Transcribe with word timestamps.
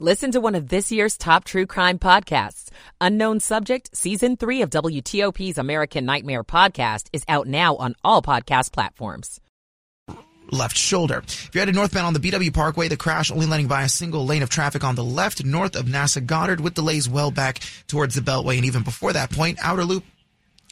Listen 0.00 0.32
to 0.32 0.40
one 0.40 0.56
of 0.56 0.70
this 0.70 0.90
year's 0.90 1.16
top 1.16 1.44
true 1.44 1.66
crime 1.66 2.00
podcasts. 2.00 2.68
Unknown 3.00 3.38
Subject, 3.38 3.96
Season 3.96 4.36
3 4.36 4.62
of 4.62 4.70
WTOP's 4.70 5.56
American 5.56 6.04
Nightmare 6.04 6.42
podcast 6.42 7.06
is 7.12 7.22
out 7.28 7.46
now 7.46 7.76
on 7.76 7.94
all 8.02 8.20
podcast 8.20 8.72
platforms. 8.72 9.40
Left 10.50 10.76
shoulder. 10.76 11.22
If 11.24 11.50
you're 11.54 11.60
headed 11.60 11.76
northbound 11.76 12.08
on 12.08 12.12
the 12.12 12.18
BW 12.18 12.52
Parkway, 12.52 12.88
the 12.88 12.96
crash 12.96 13.30
only 13.30 13.46
letting 13.46 13.68
by 13.68 13.84
a 13.84 13.88
single 13.88 14.26
lane 14.26 14.42
of 14.42 14.50
traffic 14.50 14.82
on 14.82 14.96
the 14.96 15.04
left 15.04 15.44
north 15.44 15.76
of 15.76 15.86
NASA 15.86 16.26
Goddard 16.26 16.60
with 16.60 16.74
delays 16.74 17.08
well 17.08 17.30
back 17.30 17.60
towards 17.86 18.16
the 18.16 18.20
Beltway. 18.20 18.56
And 18.56 18.64
even 18.64 18.82
before 18.82 19.12
that 19.12 19.30
point, 19.30 19.58
outer 19.62 19.84
loop 19.84 20.02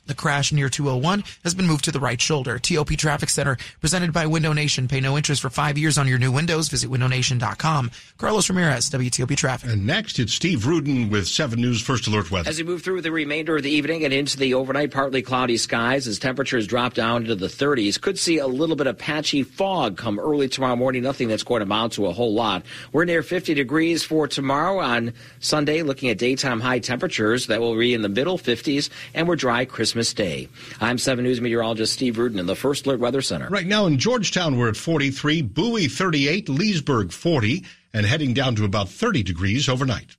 the 0.07 0.15
crash 0.15 0.53
near 0.53 0.69
201 0.69 1.25
has 1.45 1.55
been 1.55 1.67
moved 1.67 1.85
to 1.85 1.93
the 1.93 2.01
right 2.01 2.21
shoulder. 2.21 2.59
TOP 2.59 2.91
Traffic 2.91 3.29
Center 3.29 3.57
presented 3.81 4.13
by 4.13 4.27
Window 4.27 4.53
Nation. 4.53 4.89
Pay 4.89 5.01
no 5.01 5.17
interest 5.17 5.43
for 5.43 5.51
five 5.51 5.79
years 5.79 5.99
on 5.99 6.09
your 6.09 6.19
new 6.19 6.33
windows. 6.33 6.69
Visit 6.69 6.91
windownation.com. 6.91 7.91
Carlos 8.19 8.49
Ramirez, 8.49 8.91
WTOP 8.91 9.37
Traffic. 9.37 9.71
And 9.71 9.87
next, 9.87 10.19
it's 10.19 10.33
Steve 10.33 10.67
Rudin 10.67 11.11
with 11.11 11.29
7 11.29 11.61
News 11.61 11.81
First 11.81 12.07
Alert 12.07 12.31
Weather. 12.31 12.49
As 12.49 12.59
we 12.59 12.65
move 12.65 12.83
through 12.83 13.03
the 13.03 13.13
remainder 13.13 13.57
of 13.57 13.63
the 13.63 13.71
evening 13.71 14.05
and 14.05 14.13
into 14.13 14.37
the 14.37 14.55
overnight, 14.55 14.91
partly 14.91 15.23
cloudy 15.23 15.57
skies 15.57 16.07
as 16.07 16.19
temperatures 16.19 16.67
drop 16.67 16.95
down 16.95 17.23
into 17.23 17.35
the 17.35 17.47
30s. 17.47 18.01
Could 18.01 18.19
see 18.19 18.39
a 18.39 18.47
little 18.47 18.77
bit 18.77 18.87
of 18.87 18.99
patchy 18.99 19.43
fog 19.43 19.97
come 19.97 20.19
early 20.19 20.49
tomorrow 20.49 20.77
morning. 20.77 21.03
Nothing 21.03 21.29
that's 21.29 21.43
going 21.43 21.61
to 21.61 21.65
amount 21.65 21.95
to 21.95 22.07
a 22.07 22.13
whole 22.13 22.35
lot. 22.35 22.65
We're 22.93 23.05
near 23.05 23.23
50 23.23 23.55
degrees 23.55 24.03
for 24.03 24.29
tomorrow 24.29 24.79
on 24.81 25.15
Sunday, 25.41 25.83
looking 25.83 26.11
at 26.11 26.19
daytime 26.19 26.61
high 26.61 26.79
temperatures 26.81 27.47
that 27.47 27.61
will 27.61 27.77
be 27.77 27.95
in 27.95 28.03
the 28.03 28.09
middle 28.09 28.39
50s, 28.39 28.91
and 29.15 29.27
we're 29.27 29.37
dry 29.37 29.65
Christmas 29.93 30.15
Day. 30.15 30.49
I'm 30.81 30.97
7 30.97 31.23
News 31.23 31.43
meteorologist 31.43 31.93
Steve 31.93 32.17
Rudin 32.17 32.39
in 32.39 32.47
the 32.47 32.57
First 32.57 32.87
Alert 32.87 32.99
Weather 32.99 33.21
Center. 33.21 33.49
Right 33.51 33.67
now 33.67 33.85
in 33.85 33.99
Georgetown, 33.99 34.57
we're 34.57 34.71
at 34.71 34.77
43, 34.79 35.43
Bowie 35.43 35.87
38, 35.87 36.49
Leesburg 36.49 37.13
40, 37.13 37.63
and 37.93 38.07
heading 38.07 38.33
down 38.33 38.55
to 38.55 38.65
about 38.65 38.89
30 38.89 39.23
degrees 39.23 39.69
overnight. 39.69 40.17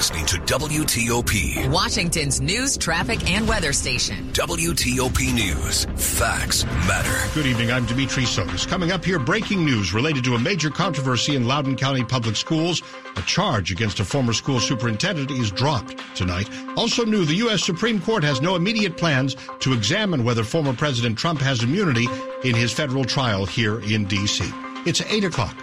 You're 0.00 0.16
listening 0.16 0.26
to 0.26 0.54
WTOP, 0.54 1.70
Washington's 1.70 2.40
news, 2.40 2.78
traffic, 2.78 3.28
and 3.30 3.46
weather 3.46 3.74
station. 3.74 4.32
WTOP 4.32 5.34
News. 5.34 5.84
Facts 5.94 6.64
matter. 6.64 7.34
Good 7.34 7.44
evening. 7.44 7.70
I'm 7.70 7.84
Dimitri 7.84 8.22
Sotis. 8.22 8.66
Coming 8.66 8.92
up 8.92 9.04
here, 9.04 9.18
breaking 9.18 9.62
news 9.62 9.92
related 9.92 10.24
to 10.24 10.36
a 10.36 10.38
major 10.38 10.70
controversy 10.70 11.36
in 11.36 11.46
Loudoun 11.46 11.76
County 11.76 12.02
Public 12.02 12.36
Schools. 12.36 12.82
A 13.16 13.22
charge 13.22 13.72
against 13.72 14.00
a 14.00 14.04
former 14.06 14.32
school 14.32 14.58
superintendent 14.58 15.30
is 15.32 15.50
dropped 15.50 15.98
tonight. 16.16 16.48
Also 16.78 17.04
new, 17.04 17.26
the 17.26 17.34
U.S. 17.34 17.62
Supreme 17.62 18.00
Court 18.00 18.24
has 18.24 18.40
no 18.40 18.56
immediate 18.56 18.96
plans 18.96 19.36
to 19.58 19.74
examine 19.74 20.24
whether 20.24 20.44
former 20.44 20.72
President 20.72 21.18
Trump 21.18 21.42
has 21.42 21.62
immunity 21.62 22.06
in 22.42 22.54
his 22.54 22.72
federal 22.72 23.04
trial 23.04 23.44
here 23.44 23.80
in 23.80 24.06
D.C. 24.06 24.50
It's 24.86 25.02
8 25.02 25.24
o'clock. 25.24 25.54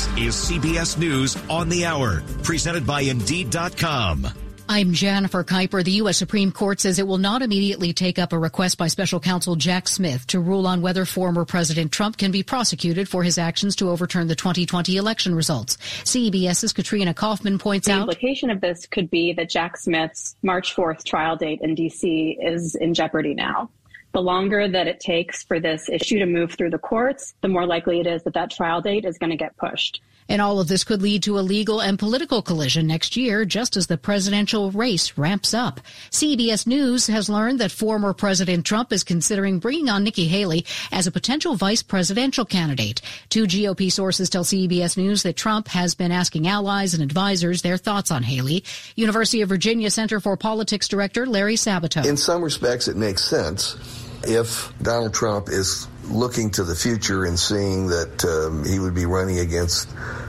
This 0.00 0.16
is 0.16 0.50
CBS 0.50 0.96
News 0.96 1.36
on 1.50 1.68
the 1.68 1.84
Hour, 1.84 2.22
presented 2.42 2.86
by 2.86 3.02
Indeed.com. 3.02 4.28
I'm 4.66 4.94
Jennifer 4.94 5.44
Kuiper. 5.44 5.84
The 5.84 5.90
U.S. 5.90 6.16
Supreme 6.16 6.52
Court 6.52 6.80
says 6.80 6.98
it 6.98 7.06
will 7.06 7.18
not 7.18 7.42
immediately 7.42 7.92
take 7.92 8.18
up 8.18 8.32
a 8.32 8.38
request 8.38 8.78
by 8.78 8.86
special 8.86 9.20
counsel 9.20 9.56
Jack 9.56 9.88
Smith 9.88 10.26
to 10.28 10.40
rule 10.40 10.66
on 10.66 10.80
whether 10.80 11.04
former 11.04 11.44
President 11.44 11.92
Trump 11.92 12.16
can 12.16 12.30
be 12.30 12.42
prosecuted 12.42 13.10
for 13.10 13.22
his 13.22 13.36
actions 13.36 13.76
to 13.76 13.90
overturn 13.90 14.26
the 14.26 14.34
2020 14.34 14.96
election 14.96 15.34
results. 15.34 15.76
CBS's 15.76 16.72
Katrina 16.72 17.12
Kaufman 17.12 17.58
points 17.58 17.86
the 17.86 17.92
out. 17.92 17.96
The 17.96 18.12
implication 18.12 18.48
of 18.48 18.62
this 18.62 18.86
could 18.86 19.10
be 19.10 19.34
that 19.34 19.50
Jack 19.50 19.76
Smith's 19.76 20.34
March 20.42 20.74
4th 20.74 21.04
trial 21.04 21.36
date 21.36 21.60
in 21.60 21.74
D.C. 21.74 22.38
is 22.40 22.74
in 22.74 22.94
jeopardy 22.94 23.34
now. 23.34 23.68
The 24.12 24.20
longer 24.20 24.66
that 24.66 24.88
it 24.88 24.98
takes 24.98 25.44
for 25.44 25.60
this 25.60 25.88
issue 25.88 26.18
to 26.18 26.26
move 26.26 26.52
through 26.52 26.70
the 26.70 26.78
courts, 26.78 27.34
the 27.42 27.48
more 27.48 27.64
likely 27.64 28.00
it 28.00 28.06
is 28.06 28.22
that 28.24 28.34
that 28.34 28.50
trial 28.50 28.80
date 28.80 29.04
is 29.04 29.18
going 29.18 29.30
to 29.30 29.36
get 29.36 29.56
pushed. 29.56 30.00
And 30.30 30.40
all 30.40 30.60
of 30.60 30.68
this 30.68 30.84
could 30.84 31.02
lead 31.02 31.24
to 31.24 31.38
a 31.38 31.40
legal 31.40 31.80
and 31.82 31.98
political 31.98 32.40
collision 32.40 32.86
next 32.86 33.16
year, 33.16 33.44
just 33.44 33.76
as 33.76 33.88
the 33.88 33.98
presidential 33.98 34.70
race 34.70 35.18
ramps 35.18 35.52
up. 35.52 35.80
CBS 36.10 36.68
News 36.68 37.08
has 37.08 37.28
learned 37.28 37.58
that 37.58 37.72
former 37.72 38.14
President 38.14 38.64
Trump 38.64 38.92
is 38.92 39.02
considering 39.02 39.58
bringing 39.58 39.90
on 39.90 40.04
Nikki 40.04 40.28
Haley 40.28 40.64
as 40.92 41.08
a 41.08 41.10
potential 41.10 41.56
vice 41.56 41.82
presidential 41.82 42.44
candidate. 42.44 43.02
Two 43.28 43.44
GOP 43.44 43.90
sources 43.90 44.30
tell 44.30 44.44
CBS 44.44 44.96
News 44.96 45.24
that 45.24 45.36
Trump 45.36 45.66
has 45.66 45.96
been 45.96 46.12
asking 46.12 46.46
allies 46.46 46.94
and 46.94 47.02
advisors 47.02 47.62
their 47.62 47.76
thoughts 47.76 48.12
on 48.12 48.22
Haley. 48.22 48.62
University 48.94 49.42
of 49.42 49.48
Virginia 49.48 49.90
Center 49.90 50.20
for 50.20 50.36
Politics 50.36 50.86
Director 50.86 51.26
Larry 51.26 51.56
Sabato. 51.56 52.06
In 52.06 52.16
some 52.16 52.42
respects, 52.42 52.86
it 52.86 52.96
makes 52.96 53.24
sense 53.24 53.76
if 54.22 54.72
Donald 54.80 55.12
Trump 55.12 55.48
is 55.48 55.88
looking 56.10 56.50
to 56.50 56.64
the 56.64 56.74
future 56.74 57.24
and 57.24 57.38
seeing 57.38 57.88
that 57.88 58.24
um, 58.24 58.64
he 58.64 58.78
would 58.78 58.94
be 58.94 59.06
running 59.06 59.38
against 59.38 59.88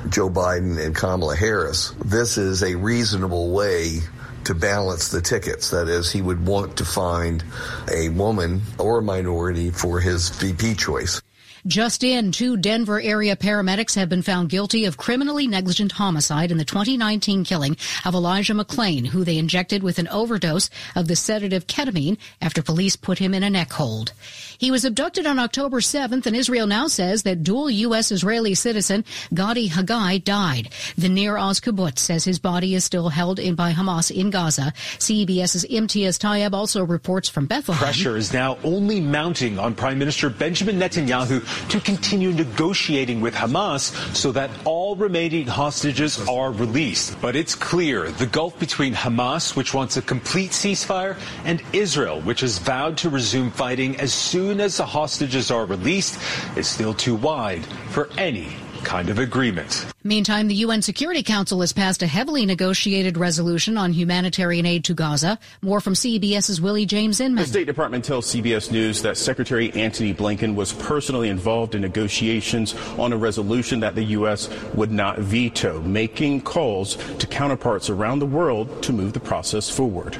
Joe 0.09 0.29
Biden 0.29 0.83
and 0.83 0.95
Kamala 0.95 1.35
Harris, 1.35 1.93
this 2.03 2.37
is 2.37 2.63
a 2.63 2.75
reasonable 2.75 3.51
way 3.51 3.99
to 4.45 4.55
balance 4.55 5.09
the 5.09 5.21
tickets. 5.21 5.71
That 5.71 5.87
is, 5.87 6.11
he 6.11 6.21
would 6.21 6.45
want 6.45 6.77
to 6.77 6.85
find 6.85 7.43
a 7.91 8.09
woman 8.09 8.61
or 8.77 8.99
a 8.99 9.01
minority 9.01 9.71
for 9.71 9.99
his 9.99 10.29
VP 10.29 10.75
choice. 10.75 11.20
Just 11.67 12.03
in, 12.03 12.31
two 12.31 12.57
Denver 12.57 12.99
area 12.99 13.35
paramedics 13.35 13.93
have 13.95 14.09
been 14.09 14.23
found 14.23 14.49
guilty 14.49 14.85
of 14.85 14.97
criminally 14.97 15.45
negligent 15.45 15.91
homicide 15.91 16.51
in 16.51 16.57
the 16.57 16.65
2019 16.65 17.43
killing 17.43 17.77
of 18.03 18.15
Elijah 18.15 18.53
McClain, 18.53 19.05
who 19.05 19.23
they 19.23 19.37
injected 19.37 19.83
with 19.83 19.99
an 19.99 20.07
overdose 20.07 20.71
of 20.95 21.07
the 21.07 21.15
sedative 21.15 21.67
ketamine 21.67 22.17
after 22.41 22.63
police 22.63 22.95
put 22.95 23.19
him 23.19 23.35
in 23.35 23.43
a 23.43 23.49
neck 23.49 23.71
hold. 23.73 24.11
He 24.57 24.71
was 24.71 24.85
abducted 24.85 25.27
on 25.27 25.37
October 25.37 25.81
7th, 25.81 26.25
and 26.25 26.35
Israel 26.35 26.65
now 26.65 26.87
says 26.87 27.23
that 27.23 27.43
dual 27.43 27.69
U.S. 27.69 28.11
Israeli 28.11 28.55
citizen 28.55 29.05
Gadi 29.33 29.69
Hagai 29.69 30.23
died. 30.23 30.69
The 30.97 31.09
Nir 31.09 31.37
Oz 31.37 31.59
kibbutz 31.59 31.99
says 31.99 32.25
his 32.25 32.39
body 32.39 32.73
is 32.73 32.83
still 32.83 33.09
held 33.09 33.37
in 33.37 33.53
by 33.53 33.71
Hamas 33.71 34.09
in 34.09 34.31
Gaza. 34.31 34.73
CBS's 34.97 35.65
Imtiaz 35.65 36.17
Tyab 36.17 36.53
also 36.53 36.83
reports 36.83 37.29
from 37.29 37.45
Bethlehem. 37.45 37.83
Pressure 37.83 38.17
is 38.17 38.33
now 38.33 38.57
only 38.63 38.99
mounting 38.99 39.59
on 39.59 39.75
Prime 39.75 39.99
Minister 39.99 40.29
Benjamin 40.29 40.79
Netanyahu 40.79 41.50
to 41.69 41.79
continue 41.79 42.31
negotiating 42.31 43.21
with 43.21 43.33
Hamas 43.33 43.91
so 44.15 44.31
that 44.31 44.49
all 44.65 44.95
remaining 44.95 45.47
hostages 45.47 46.27
are 46.27 46.51
released. 46.51 47.19
But 47.21 47.35
it's 47.35 47.55
clear 47.55 48.11
the 48.11 48.25
gulf 48.25 48.57
between 48.59 48.93
Hamas, 48.93 49.55
which 49.55 49.73
wants 49.73 49.97
a 49.97 50.01
complete 50.01 50.51
ceasefire, 50.51 51.17
and 51.45 51.61
Israel, 51.73 52.21
which 52.21 52.41
has 52.41 52.57
vowed 52.57 52.97
to 52.97 53.09
resume 53.09 53.51
fighting 53.51 53.99
as 53.99 54.13
soon 54.13 54.59
as 54.59 54.77
the 54.77 54.85
hostages 54.85 55.51
are 55.51 55.65
released, 55.65 56.19
is 56.55 56.67
still 56.67 56.93
too 56.93 57.15
wide 57.15 57.65
for 57.89 58.09
any 58.17 58.49
kind 58.83 59.09
of 59.09 59.19
agreement. 59.19 59.85
Meantime, 60.03 60.47
the 60.47 60.55
UN 60.55 60.81
Security 60.81 61.21
Council 61.21 61.61
has 61.61 61.73
passed 61.73 62.01
a 62.01 62.07
heavily 62.07 62.45
negotiated 62.45 63.17
resolution 63.17 63.77
on 63.77 63.93
humanitarian 63.93 64.65
aid 64.65 64.83
to 64.85 64.93
Gaza. 64.93 65.37
More 65.61 65.79
from 65.79 65.93
CBS's 65.93 66.59
Willie 66.59 66.85
James 66.85 67.19
Inman. 67.19 67.43
The 67.43 67.49
State 67.49 67.67
Department 67.67 68.03
tells 68.03 68.25
CBS 68.33 68.71
News 68.71 69.01
that 69.03 69.17
Secretary 69.17 69.71
Antony 69.73 70.13
Blinken 70.13 70.55
was 70.55 70.73
personally 70.73 71.29
involved 71.29 71.75
in 71.75 71.81
negotiations 71.81 72.73
on 72.97 73.13
a 73.13 73.17
resolution 73.17 73.79
that 73.81 73.93
the 73.93 74.03
U.S. 74.03 74.49
would 74.73 74.91
not 74.91 75.19
veto, 75.19 75.81
making 75.81 76.41
calls 76.41 76.95
to 77.17 77.27
counterparts 77.27 77.89
around 77.89 78.19
the 78.19 78.25
world 78.25 78.81
to 78.83 78.93
move 78.93 79.13
the 79.13 79.19
process 79.19 79.69
forward. 79.69 80.17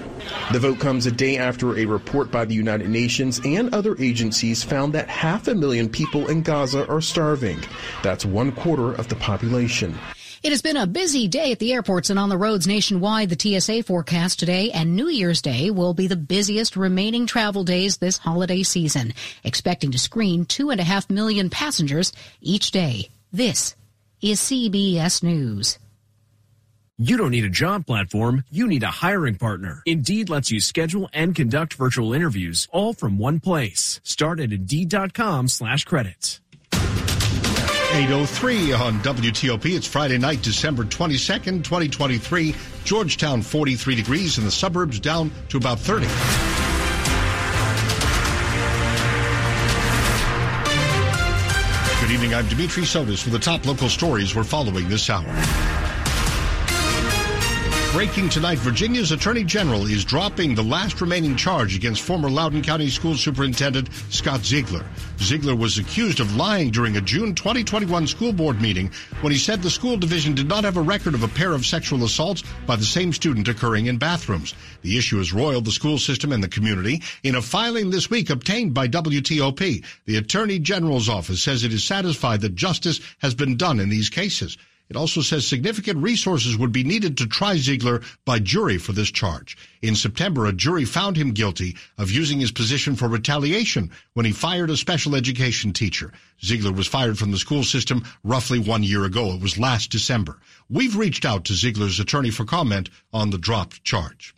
The 0.51 0.59
vote 0.59 0.79
comes 0.79 1.05
a 1.05 1.11
day 1.11 1.37
after 1.37 1.77
a 1.77 1.85
report 1.85 2.31
by 2.31 2.45
the 2.45 2.53
United 2.53 2.89
Nations 2.89 3.41
and 3.43 3.73
other 3.73 3.95
agencies 3.99 4.63
found 4.63 4.93
that 4.93 5.07
half 5.09 5.47
a 5.47 5.55
million 5.55 5.89
people 5.89 6.27
in 6.27 6.43
Gaza 6.43 6.87
are 6.87 7.01
starving. 7.01 7.59
That's 8.03 8.25
one 8.25 8.50
quarter 8.51 8.93
of 8.93 9.07
the 9.07 9.15
population. 9.15 9.97
It 10.43 10.51
has 10.51 10.63
been 10.63 10.77
a 10.77 10.87
busy 10.87 11.27
day 11.27 11.51
at 11.51 11.59
the 11.59 11.71
airports 11.71 12.09
and 12.09 12.17
on 12.17 12.29
the 12.29 12.37
roads 12.37 12.65
nationwide. 12.65 13.29
The 13.29 13.59
TSA 13.59 13.83
forecast 13.83 14.39
today 14.39 14.71
and 14.71 14.95
New 14.95 15.07
Year's 15.07 15.39
Day 15.39 15.69
will 15.69 15.93
be 15.93 16.07
the 16.07 16.15
busiest 16.15 16.75
remaining 16.75 17.27
travel 17.27 17.63
days 17.63 17.97
this 17.97 18.17
holiday 18.17 18.63
season, 18.63 19.13
expecting 19.43 19.91
to 19.91 19.99
screen 19.99 20.45
two 20.45 20.71
and 20.71 20.81
a 20.81 20.83
half 20.83 21.11
million 21.11 21.51
passengers 21.51 22.11
each 22.41 22.71
day. 22.71 23.09
This 23.31 23.75
is 24.19 24.39
CBS 24.39 25.21
News. 25.21 25.77
You 26.97 27.17
don't 27.17 27.31
need 27.31 27.45
a 27.45 27.49
job 27.49 27.85
platform, 27.85 28.43
you 28.49 28.67
need 28.67 28.83
a 28.83 28.87
hiring 28.87 29.35
partner. 29.35 29.83
Indeed 29.85 30.29
lets 30.29 30.49
you 30.49 30.59
schedule 30.59 31.07
and 31.13 31.35
conduct 31.35 31.75
virtual 31.75 32.13
interviews 32.13 32.67
all 32.71 32.93
from 32.93 33.19
one 33.19 33.39
place. 33.39 33.99
Start 34.03 34.39
at 34.39 34.51
Indeed.com 34.51 35.47
slash 35.47 35.85
credits. 35.85 36.40
803 37.93 38.71
on 38.71 38.93
WTOP. 38.99 39.75
It's 39.75 39.85
Friday 39.85 40.17
night, 40.17 40.41
December 40.41 40.85
22nd, 40.85 41.61
2023. 41.65 42.55
Georgetown 42.85 43.41
43 43.41 43.95
degrees 43.95 44.37
and 44.37 44.47
the 44.47 44.51
suburbs 44.51 44.97
down 44.97 45.29
to 45.49 45.57
about 45.57 45.77
30. 45.77 46.07
Good 51.99 52.11
evening. 52.13 52.33
I'm 52.33 52.47
Dimitri 52.47 52.83
Sotis 52.83 53.25
with 53.25 53.33
the 53.33 53.39
top 53.39 53.65
local 53.65 53.89
stories 53.89 54.33
we're 54.33 54.45
following 54.45 54.87
this 54.87 55.09
hour. 55.09 55.90
Breaking 57.93 58.29
tonight, 58.29 58.57
Virginia's 58.59 59.11
Attorney 59.11 59.43
General 59.43 59.85
is 59.85 60.05
dropping 60.05 60.55
the 60.55 60.63
last 60.63 61.01
remaining 61.01 61.35
charge 61.35 61.75
against 61.75 62.03
former 62.03 62.29
Loudoun 62.29 62.61
County 62.61 62.89
School 62.89 63.15
Superintendent 63.15 63.89
Scott 64.09 64.45
Ziegler. 64.45 64.85
Ziegler 65.19 65.57
was 65.57 65.77
accused 65.77 66.21
of 66.21 66.37
lying 66.37 66.71
during 66.71 66.95
a 66.95 67.01
June 67.01 67.35
2021 67.35 68.07
school 68.07 68.31
board 68.31 68.61
meeting 68.61 68.89
when 69.19 69.33
he 69.33 69.37
said 69.37 69.61
the 69.61 69.69
school 69.69 69.97
division 69.97 70.33
did 70.33 70.47
not 70.47 70.63
have 70.63 70.77
a 70.77 70.81
record 70.81 71.15
of 71.15 71.23
a 71.23 71.27
pair 71.27 71.51
of 71.51 71.65
sexual 71.65 72.05
assaults 72.05 72.45
by 72.65 72.77
the 72.77 72.85
same 72.85 73.11
student 73.11 73.49
occurring 73.49 73.87
in 73.87 73.97
bathrooms. 73.97 74.55
The 74.83 74.97
issue 74.97 75.17
has 75.17 75.33
roiled 75.33 75.65
the 75.65 75.71
school 75.71 75.99
system 75.99 76.31
and 76.31 76.41
the 76.41 76.47
community. 76.47 77.01
In 77.23 77.35
a 77.35 77.41
filing 77.41 77.89
this 77.89 78.09
week 78.09 78.29
obtained 78.29 78.73
by 78.73 78.87
WTOP, 78.87 79.83
the 80.05 80.15
Attorney 80.15 80.59
General's 80.59 81.09
office 81.09 81.43
says 81.43 81.65
it 81.65 81.73
is 81.73 81.83
satisfied 81.83 82.39
that 82.39 82.55
justice 82.55 83.01
has 83.17 83.35
been 83.35 83.57
done 83.57 83.81
in 83.81 83.89
these 83.89 84.09
cases. 84.09 84.57
It 84.91 84.97
also 84.97 85.21
says 85.21 85.47
significant 85.47 86.03
resources 86.03 86.57
would 86.57 86.73
be 86.73 86.83
needed 86.83 87.17
to 87.17 87.25
try 87.25 87.55
Ziegler 87.55 88.01
by 88.25 88.39
jury 88.39 88.77
for 88.77 88.91
this 88.91 89.09
charge. 89.09 89.57
In 89.81 89.95
September, 89.95 90.45
a 90.45 90.51
jury 90.51 90.83
found 90.83 91.15
him 91.15 91.31
guilty 91.31 91.77
of 91.97 92.11
using 92.11 92.41
his 92.41 92.51
position 92.51 92.97
for 92.97 93.07
retaliation 93.07 93.91
when 94.15 94.25
he 94.25 94.33
fired 94.33 94.69
a 94.69 94.75
special 94.75 95.15
education 95.15 95.71
teacher. 95.71 96.11
Ziegler 96.43 96.73
was 96.73 96.87
fired 96.87 97.17
from 97.17 97.31
the 97.31 97.37
school 97.37 97.63
system 97.63 98.03
roughly 98.25 98.59
one 98.59 98.83
year 98.83 99.05
ago. 99.05 99.31
It 99.31 99.41
was 99.41 99.57
last 99.57 99.91
December. 99.91 100.41
We've 100.69 100.97
reached 100.97 101.23
out 101.23 101.45
to 101.45 101.53
Ziegler's 101.53 102.01
attorney 102.01 102.29
for 102.29 102.43
comment 102.43 102.89
on 103.13 103.29
the 103.29 103.37
dropped 103.37 103.85
charge. 103.85 104.35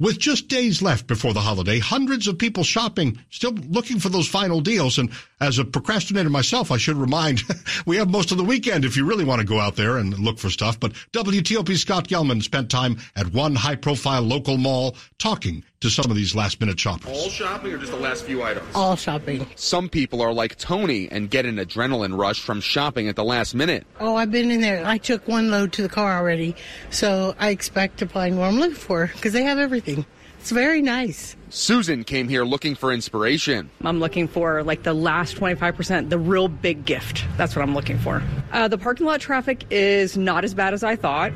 With 0.00 0.18
just 0.18 0.48
days 0.48 0.82
left 0.82 1.06
before 1.06 1.32
the 1.32 1.40
holiday, 1.40 1.78
hundreds 1.78 2.26
of 2.26 2.36
people 2.36 2.64
shopping, 2.64 3.20
still 3.30 3.52
looking 3.52 4.00
for 4.00 4.08
those 4.08 4.26
final 4.26 4.60
deals. 4.60 4.98
And 4.98 5.12
as 5.44 5.58
a 5.58 5.64
procrastinator 5.64 6.30
myself, 6.30 6.70
I 6.70 6.78
should 6.78 6.96
remind 6.96 7.42
we 7.86 7.96
have 7.98 8.10
most 8.10 8.32
of 8.32 8.38
the 8.38 8.44
weekend 8.44 8.84
if 8.84 8.96
you 8.96 9.04
really 9.04 9.24
want 9.24 9.40
to 9.40 9.46
go 9.46 9.60
out 9.60 9.76
there 9.76 9.98
and 9.98 10.18
look 10.18 10.38
for 10.38 10.50
stuff. 10.50 10.80
But 10.80 10.92
WTOP 11.12 11.76
Scott 11.76 12.08
Gelman 12.08 12.42
spent 12.42 12.70
time 12.70 12.96
at 13.14 13.32
one 13.32 13.54
high 13.54 13.76
profile 13.76 14.22
local 14.22 14.56
mall 14.56 14.96
talking 15.18 15.62
to 15.80 15.90
some 15.90 16.10
of 16.10 16.16
these 16.16 16.34
last 16.34 16.60
minute 16.60 16.80
shoppers. 16.80 17.10
All 17.10 17.28
shopping 17.28 17.72
or 17.72 17.78
just 17.78 17.92
the 17.92 17.98
last 17.98 18.24
few 18.24 18.42
items? 18.42 18.66
All 18.74 18.96
shopping. 18.96 19.46
Some 19.54 19.90
people 19.90 20.22
are 20.22 20.32
like 20.32 20.56
Tony 20.56 21.08
and 21.10 21.30
get 21.30 21.44
an 21.44 21.56
adrenaline 21.56 22.18
rush 22.18 22.40
from 22.40 22.62
shopping 22.62 23.06
at 23.08 23.16
the 23.16 23.24
last 23.24 23.54
minute. 23.54 23.86
Oh, 24.00 24.16
I've 24.16 24.30
been 24.30 24.50
in 24.50 24.62
there. 24.62 24.84
I 24.86 24.96
took 24.96 25.28
one 25.28 25.50
load 25.50 25.74
to 25.74 25.82
the 25.82 25.90
car 25.90 26.16
already, 26.16 26.56
so 26.88 27.34
I 27.38 27.50
expect 27.50 27.98
to 27.98 28.08
find 28.08 28.38
what 28.38 28.46
I'm 28.46 28.58
looking 28.58 28.74
for 28.74 29.08
because 29.08 29.34
they 29.34 29.42
have 29.42 29.58
everything. 29.58 30.06
It's 30.44 30.50
very 30.50 30.82
nice. 30.82 31.36
Susan 31.48 32.04
came 32.04 32.28
here 32.28 32.44
looking 32.44 32.74
for 32.74 32.92
inspiration. 32.92 33.70
I'm 33.82 33.98
looking 33.98 34.28
for 34.28 34.62
like 34.62 34.82
the 34.82 34.92
last 34.92 35.36
25%, 35.36 36.10
the 36.10 36.18
real 36.18 36.48
big 36.48 36.84
gift. 36.84 37.24
That's 37.38 37.56
what 37.56 37.62
I'm 37.62 37.74
looking 37.74 37.98
for. 37.98 38.22
Uh, 38.52 38.68
the 38.68 38.76
parking 38.76 39.06
lot 39.06 39.22
traffic 39.22 39.64
is 39.70 40.18
not 40.18 40.44
as 40.44 40.52
bad 40.52 40.74
as 40.74 40.84
I 40.84 40.96
thought, 40.96 41.32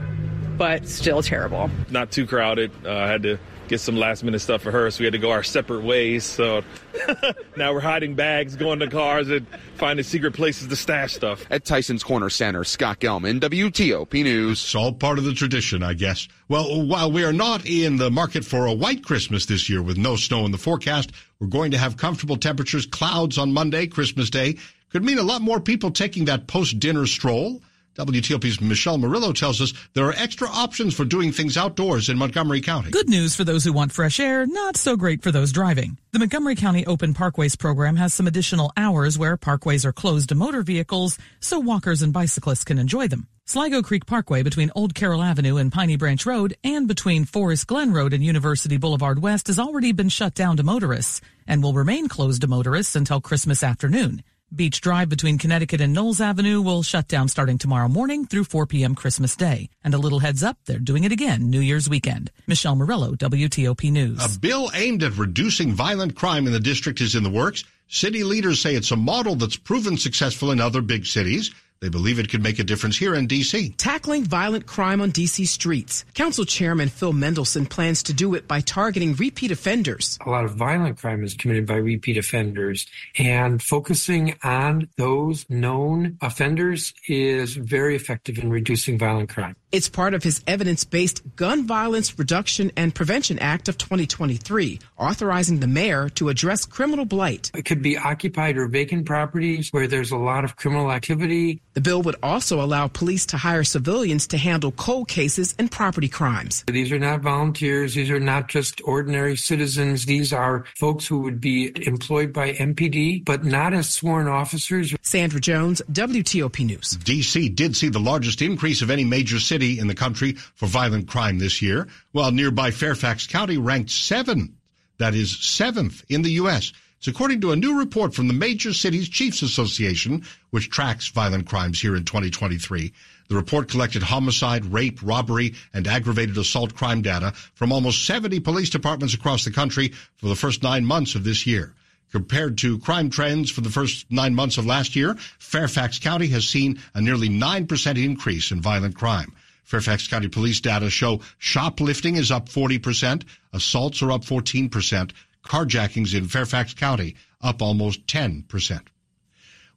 but 0.58 0.86
still 0.86 1.22
terrible. 1.22 1.70
Not 1.88 2.10
too 2.10 2.26
crowded. 2.26 2.70
Uh, 2.84 2.92
I 2.98 3.06
had 3.06 3.22
to 3.22 3.38
get 3.68 3.80
some 3.80 3.96
last 3.96 4.24
minute 4.24 4.40
stuff 4.40 4.62
for 4.62 4.70
her, 4.70 4.90
so 4.90 5.00
we 5.00 5.04
had 5.04 5.12
to 5.12 5.18
go 5.18 5.30
our 5.30 5.42
separate 5.42 5.82
ways. 5.82 6.24
So 6.24 6.62
now 7.56 7.72
we're 7.72 7.80
hiding 7.80 8.14
bags, 8.14 8.56
going 8.56 8.78
to 8.80 8.88
cars, 8.88 9.28
and 9.28 9.46
finding 9.76 10.04
secret 10.04 10.32
places 10.32 10.68
to 10.68 10.76
stash 10.76 11.14
stuff. 11.14 11.46
At 11.50 11.64
Tyson's 11.64 12.02
Corner 12.02 12.30
Center, 12.30 12.64
Scott 12.64 13.00
Gelman, 13.00 13.40
WTOP 13.40 14.12
News. 14.24 14.62
It's 14.62 14.74
all 14.74 14.92
part 14.92 15.18
of 15.18 15.24
the 15.24 15.34
tradition, 15.34 15.82
I 15.82 15.94
guess. 15.94 16.26
Well, 16.48 16.86
while 16.86 17.12
we 17.12 17.24
are 17.24 17.32
not 17.32 17.66
in 17.66 17.96
the 17.98 18.10
market 18.10 18.44
for 18.44 18.66
a 18.66 18.72
white 18.72 19.04
Christmas 19.04 19.46
this 19.46 19.68
year 19.68 19.82
with 19.82 19.98
no 19.98 20.16
snow 20.16 20.46
in 20.46 20.52
the 20.52 20.58
forecast, 20.58 21.12
we're 21.38 21.48
going 21.48 21.70
to 21.72 21.78
have 21.78 21.96
comfortable 21.96 22.36
temperatures, 22.36 22.86
clouds 22.86 23.38
on 23.38 23.52
Monday, 23.52 23.86
Christmas 23.86 24.30
Day. 24.30 24.56
Could 24.90 25.04
mean 25.04 25.18
a 25.18 25.22
lot 25.22 25.42
more 25.42 25.60
people 25.60 25.90
taking 25.90 26.24
that 26.24 26.46
post 26.46 26.78
dinner 26.78 27.06
stroll. 27.06 27.60
WTOP's 27.98 28.60
Michelle 28.60 28.96
Murillo 28.96 29.32
tells 29.32 29.60
us 29.60 29.74
there 29.94 30.04
are 30.04 30.14
extra 30.16 30.48
options 30.48 30.94
for 30.94 31.04
doing 31.04 31.32
things 31.32 31.56
outdoors 31.56 32.08
in 32.08 32.16
Montgomery 32.16 32.60
County. 32.60 32.90
Good 32.92 33.08
news 33.08 33.34
for 33.34 33.42
those 33.42 33.64
who 33.64 33.72
want 33.72 33.90
fresh 33.90 34.20
air, 34.20 34.46
not 34.46 34.76
so 34.76 34.96
great 34.96 35.20
for 35.20 35.32
those 35.32 35.50
driving. 35.50 35.98
The 36.12 36.20
Montgomery 36.20 36.54
County 36.54 36.86
Open 36.86 37.12
Parkways 37.12 37.58
program 37.58 37.96
has 37.96 38.14
some 38.14 38.28
additional 38.28 38.72
hours 38.76 39.18
where 39.18 39.36
parkways 39.36 39.84
are 39.84 39.92
closed 39.92 40.28
to 40.28 40.36
motor 40.36 40.62
vehicles 40.62 41.18
so 41.40 41.58
walkers 41.58 42.00
and 42.00 42.12
bicyclists 42.12 42.62
can 42.62 42.78
enjoy 42.78 43.08
them. 43.08 43.26
Sligo 43.46 43.82
Creek 43.82 44.06
Parkway 44.06 44.44
between 44.44 44.70
Old 44.76 44.94
Carroll 44.94 45.22
Avenue 45.22 45.56
and 45.56 45.72
Piney 45.72 45.96
Branch 45.96 46.24
Road 46.24 46.54
and 46.62 46.86
between 46.86 47.24
Forest 47.24 47.66
Glen 47.66 47.92
Road 47.92 48.12
and 48.12 48.22
University 48.22 48.76
Boulevard 48.76 49.20
West 49.20 49.48
has 49.48 49.58
already 49.58 49.90
been 49.90 50.08
shut 50.08 50.34
down 50.34 50.56
to 50.58 50.62
motorists 50.62 51.20
and 51.48 51.64
will 51.64 51.72
remain 51.72 52.06
closed 52.06 52.42
to 52.42 52.46
motorists 52.46 52.94
until 52.94 53.20
Christmas 53.20 53.64
afternoon. 53.64 54.22
Beach 54.54 54.80
Drive 54.80 55.10
between 55.10 55.36
Connecticut 55.36 55.82
and 55.82 55.92
Knowles 55.92 56.22
Avenue 56.22 56.62
will 56.62 56.82
shut 56.82 57.06
down 57.06 57.28
starting 57.28 57.58
tomorrow 57.58 57.86
morning 57.86 58.24
through 58.24 58.44
4 58.44 58.64
p.m. 58.64 58.94
Christmas 58.94 59.36
Day. 59.36 59.68
And 59.84 59.92
a 59.92 59.98
little 59.98 60.20
heads 60.20 60.42
up, 60.42 60.56
they're 60.64 60.78
doing 60.78 61.04
it 61.04 61.12
again 61.12 61.50
New 61.50 61.60
Year's 61.60 61.86
weekend. 61.86 62.30
Michelle 62.46 62.74
Murillo, 62.74 63.14
WTOP 63.14 63.92
News. 63.92 64.36
A 64.36 64.38
bill 64.38 64.70
aimed 64.72 65.02
at 65.02 65.18
reducing 65.18 65.74
violent 65.74 66.16
crime 66.16 66.46
in 66.46 66.54
the 66.54 66.60
district 66.60 67.02
is 67.02 67.14
in 67.14 67.24
the 67.24 67.30
works. 67.30 67.64
City 67.88 68.24
leaders 68.24 68.58
say 68.60 68.74
it's 68.74 68.90
a 68.90 68.96
model 68.96 69.34
that's 69.34 69.56
proven 69.56 69.98
successful 69.98 70.50
in 70.50 70.62
other 70.62 70.80
big 70.80 71.04
cities. 71.04 71.54
They 71.80 71.88
believe 71.88 72.18
it 72.18 72.28
could 72.28 72.42
make 72.42 72.58
a 72.58 72.64
difference 72.64 72.96
here 72.96 73.14
in 73.14 73.28
D.C. 73.28 73.70
Tackling 73.78 74.24
violent 74.24 74.66
crime 74.66 75.00
on 75.00 75.10
D.C. 75.10 75.44
streets. 75.44 76.04
Council 76.14 76.44
Chairman 76.44 76.88
Phil 76.88 77.12
Mendelson 77.12 77.68
plans 77.68 78.02
to 78.04 78.12
do 78.12 78.34
it 78.34 78.48
by 78.48 78.60
targeting 78.60 79.14
repeat 79.14 79.52
offenders. 79.52 80.18
A 80.26 80.30
lot 80.30 80.44
of 80.44 80.56
violent 80.56 80.98
crime 80.98 81.22
is 81.22 81.34
committed 81.34 81.66
by 81.66 81.76
repeat 81.76 82.16
offenders, 82.16 82.86
and 83.16 83.62
focusing 83.62 84.34
on 84.42 84.88
those 84.96 85.48
known 85.48 86.18
offenders 86.20 86.92
is 87.06 87.54
very 87.54 87.94
effective 87.94 88.38
in 88.38 88.50
reducing 88.50 88.98
violent 88.98 89.28
crime. 89.28 89.54
It's 89.70 89.88
part 89.88 90.14
of 90.14 90.22
his 90.22 90.42
evidence 90.46 90.84
based 90.84 91.22
Gun 91.36 91.66
Violence 91.66 92.18
Reduction 92.18 92.72
and 92.74 92.94
Prevention 92.94 93.38
Act 93.38 93.68
of 93.68 93.76
2023, 93.76 94.80
authorizing 94.96 95.60
the 95.60 95.66
mayor 95.66 96.08
to 96.10 96.30
address 96.30 96.64
criminal 96.64 97.04
blight. 97.04 97.50
It 97.54 97.66
could 97.66 97.82
be 97.82 97.98
occupied 97.98 98.56
or 98.56 98.66
vacant 98.66 99.04
properties 99.04 99.68
where 99.70 99.86
there's 99.86 100.10
a 100.10 100.16
lot 100.16 100.44
of 100.44 100.56
criminal 100.56 100.90
activity. 100.90 101.60
The 101.74 101.80
bill 101.80 102.02
would 102.02 102.16
also 102.22 102.60
allow 102.60 102.88
police 102.88 103.26
to 103.26 103.36
hire 103.36 103.64
civilians 103.64 104.26
to 104.28 104.38
handle 104.38 104.72
cold 104.72 105.08
cases 105.08 105.54
and 105.58 105.70
property 105.70 106.08
crimes. 106.08 106.64
These 106.66 106.90
are 106.92 106.98
not 106.98 107.20
volunteers. 107.20 107.94
These 107.94 108.10
are 108.10 108.20
not 108.20 108.48
just 108.48 108.80
ordinary 108.84 109.36
citizens. 109.36 110.04
These 110.04 110.32
are 110.32 110.64
folks 110.76 111.06
who 111.06 111.20
would 111.20 111.40
be 111.40 111.72
employed 111.86 112.32
by 112.32 112.52
MPD, 112.54 113.24
but 113.24 113.44
not 113.44 113.74
as 113.74 113.88
sworn 113.88 114.26
officers. 114.28 114.94
Sandra 115.02 115.40
Jones, 115.40 115.82
WTOP 115.92 116.66
News. 116.66 116.90
D.C. 117.04 117.48
did 117.50 117.76
see 117.76 117.88
the 117.88 118.00
largest 118.00 118.42
increase 118.42 118.82
of 118.82 118.90
any 118.90 119.04
major 119.04 119.38
city 119.38 119.78
in 119.78 119.86
the 119.86 119.94
country 119.94 120.32
for 120.32 120.66
violent 120.66 121.08
crime 121.08 121.38
this 121.38 121.62
year, 121.62 121.86
while 122.12 122.32
nearby 122.32 122.70
Fairfax 122.70 123.26
County 123.26 123.58
ranked 123.58 123.90
seventh. 123.90 124.50
That 124.98 125.14
is 125.14 125.38
seventh 125.38 126.04
in 126.08 126.22
the 126.22 126.32
U.S. 126.32 126.72
It's 126.98 127.06
according 127.06 127.42
to 127.42 127.52
a 127.52 127.56
new 127.56 127.78
report 127.78 128.12
from 128.12 128.26
the 128.26 128.34
Major 128.34 128.72
Cities 128.72 129.08
Chiefs 129.08 129.42
Association, 129.42 130.24
which 130.50 130.68
tracks 130.68 131.06
violent 131.06 131.46
crimes 131.46 131.80
here 131.80 131.94
in 131.94 132.04
2023. 132.04 132.92
The 133.28 133.36
report 133.36 133.68
collected 133.68 134.02
homicide, 134.02 134.64
rape, 134.64 134.98
robbery, 135.00 135.54
and 135.72 135.86
aggravated 135.86 136.36
assault 136.36 136.74
crime 136.74 137.00
data 137.00 137.34
from 137.54 137.70
almost 137.70 138.04
70 138.04 138.40
police 138.40 138.68
departments 138.68 139.14
across 139.14 139.44
the 139.44 139.52
country 139.52 139.92
for 140.16 140.26
the 140.26 140.34
first 140.34 140.64
nine 140.64 140.84
months 140.84 141.14
of 141.14 141.22
this 141.22 141.46
year. 141.46 141.72
Compared 142.10 142.58
to 142.58 142.80
crime 142.80 143.10
trends 143.10 143.48
for 143.48 143.60
the 143.60 143.70
first 143.70 144.10
nine 144.10 144.34
months 144.34 144.58
of 144.58 144.66
last 144.66 144.96
year, 144.96 145.14
Fairfax 145.38 146.00
County 146.00 146.26
has 146.28 146.48
seen 146.48 146.80
a 146.94 147.00
nearly 147.00 147.28
9% 147.28 148.02
increase 148.02 148.50
in 148.50 148.60
violent 148.60 148.96
crime. 148.96 149.32
Fairfax 149.62 150.08
County 150.08 150.28
Police 150.28 150.60
data 150.60 150.88
show 150.88 151.20
shoplifting 151.36 152.16
is 152.16 152.30
up 152.30 152.48
40%, 152.48 153.24
assaults 153.52 154.00
are 154.00 154.10
up 154.10 154.24
14%, 154.24 155.12
carjackings 155.44 156.14
in 156.14 156.28
Fairfax 156.28 156.74
County 156.74 157.16
up 157.40 157.62
almost 157.62 158.06
10%. 158.06 158.80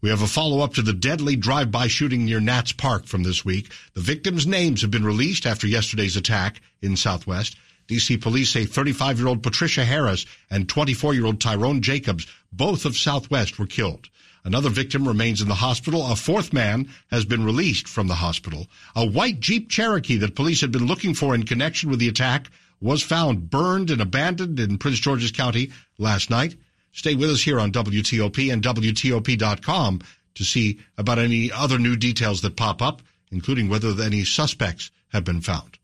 We 0.02 0.10
have 0.10 0.24
a 0.24 0.28
follow 0.28 0.62
up 0.62 0.74
to 0.76 0.82
the 0.82 0.94
deadly 0.94 1.36
drive 1.36 1.70
by 1.70 1.88
shooting 1.88 2.26
near 2.26 2.40
Nats 2.40 2.72
Park 2.72 3.06
from 3.06 3.22
this 3.22 3.46
week. 3.46 3.72
The 3.94 4.02
victims' 4.02 4.48
names 4.48 4.82
have 4.82 4.90
been 4.90 5.06
released 5.06 5.46
after 5.46 5.68
yesterday's 5.68 6.16
attack 6.16 6.60
in 6.82 6.98
Southwest. 6.98 7.56
DC 7.88 8.20
police 8.20 8.50
say 8.50 8.66
35 8.66 9.20
year 9.20 9.28
old 9.28 9.44
Patricia 9.44 9.86
Harris 9.86 10.26
and 10.50 10.68
24 10.68 11.14
year 11.14 11.26
old 11.26 11.40
Tyrone 11.40 11.82
Jacobs, 11.82 12.26
both 12.52 12.86
of 12.86 12.98
Southwest, 12.98 13.60
were 13.60 13.68
killed. 13.68 14.10
Another 14.44 14.70
victim 14.70 15.08
remains 15.08 15.40
in 15.40 15.48
the 15.48 15.56
hospital. 15.56 16.12
A 16.12 16.16
fourth 16.16 16.52
man 16.52 16.90
has 17.12 17.26
been 17.26 17.46
released 17.46 17.88
from 17.88 18.08
the 18.08 18.16
hospital. 18.16 18.68
A 18.96 19.06
white 19.06 19.40
Jeep 19.40 19.70
Cherokee 19.70 20.18
that 20.18 20.36
police 20.36 20.62
had 20.62 20.72
been 20.72 20.88
looking 20.88 21.14
for 21.14 21.36
in 21.36 21.44
connection 21.44 21.92
with 21.92 22.00
the 22.00 22.08
attack 22.08 22.50
was 22.82 23.04
found 23.04 23.50
burned 23.50 23.90
and 23.90 24.02
abandoned 24.02 24.60
in 24.60 24.78
Prince 24.78 25.00
George's 25.00 25.32
County 25.32 25.72
last 25.98 26.30
night. 26.30 26.56
Stay 26.92 27.16
with 27.16 27.30
us 27.30 27.42
here 27.42 27.60
on 27.60 27.72
WTOP 27.72 28.52
and 28.52 28.62
WTOP.com 28.62 30.02
to 30.36 30.44
see 30.44 30.80
about 30.98 31.20
any 31.20 31.52
other 31.52 31.78
new 31.78 31.96
details 31.96 32.42
that 32.42 32.56
pop 32.56 32.82
up, 32.82 33.02
including 33.32 33.70
whether 33.70 33.90
any 34.02 34.26
suspects 34.26 34.92
have 35.10 35.24
been 35.24 35.42
found. 35.42 35.78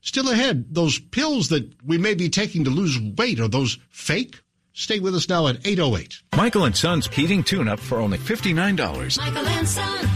Still 0.00 0.30
ahead, 0.30 0.74
those 0.74 0.98
pills 0.98 1.48
that 1.50 1.70
we 1.84 1.98
may 1.98 2.14
be 2.14 2.28
taking 2.28 2.64
to 2.64 2.70
lose 2.70 2.98
weight, 2.98 3.38
are 3.38 3.48
those 3.48 3.78
fake? 3.90 4.40
Stay 4.72 4.98
with 4.98 5.14
us 5.14 5.28
now 5.28 5.46
at 5.46 5.66
808. 5.66 6.22
Michael 6.36 6.64
and 6.64 6.76
Son's 6.76 7.06
heating 7.08 7.44
tune 7.44 7.68
up 7.68 7.78
for 7.78 7.98
only 7.98 8.18
$59. 8.18 9.18
Michael 9.18 9.46
and 9.46 9.68
Son. 9.68 10.08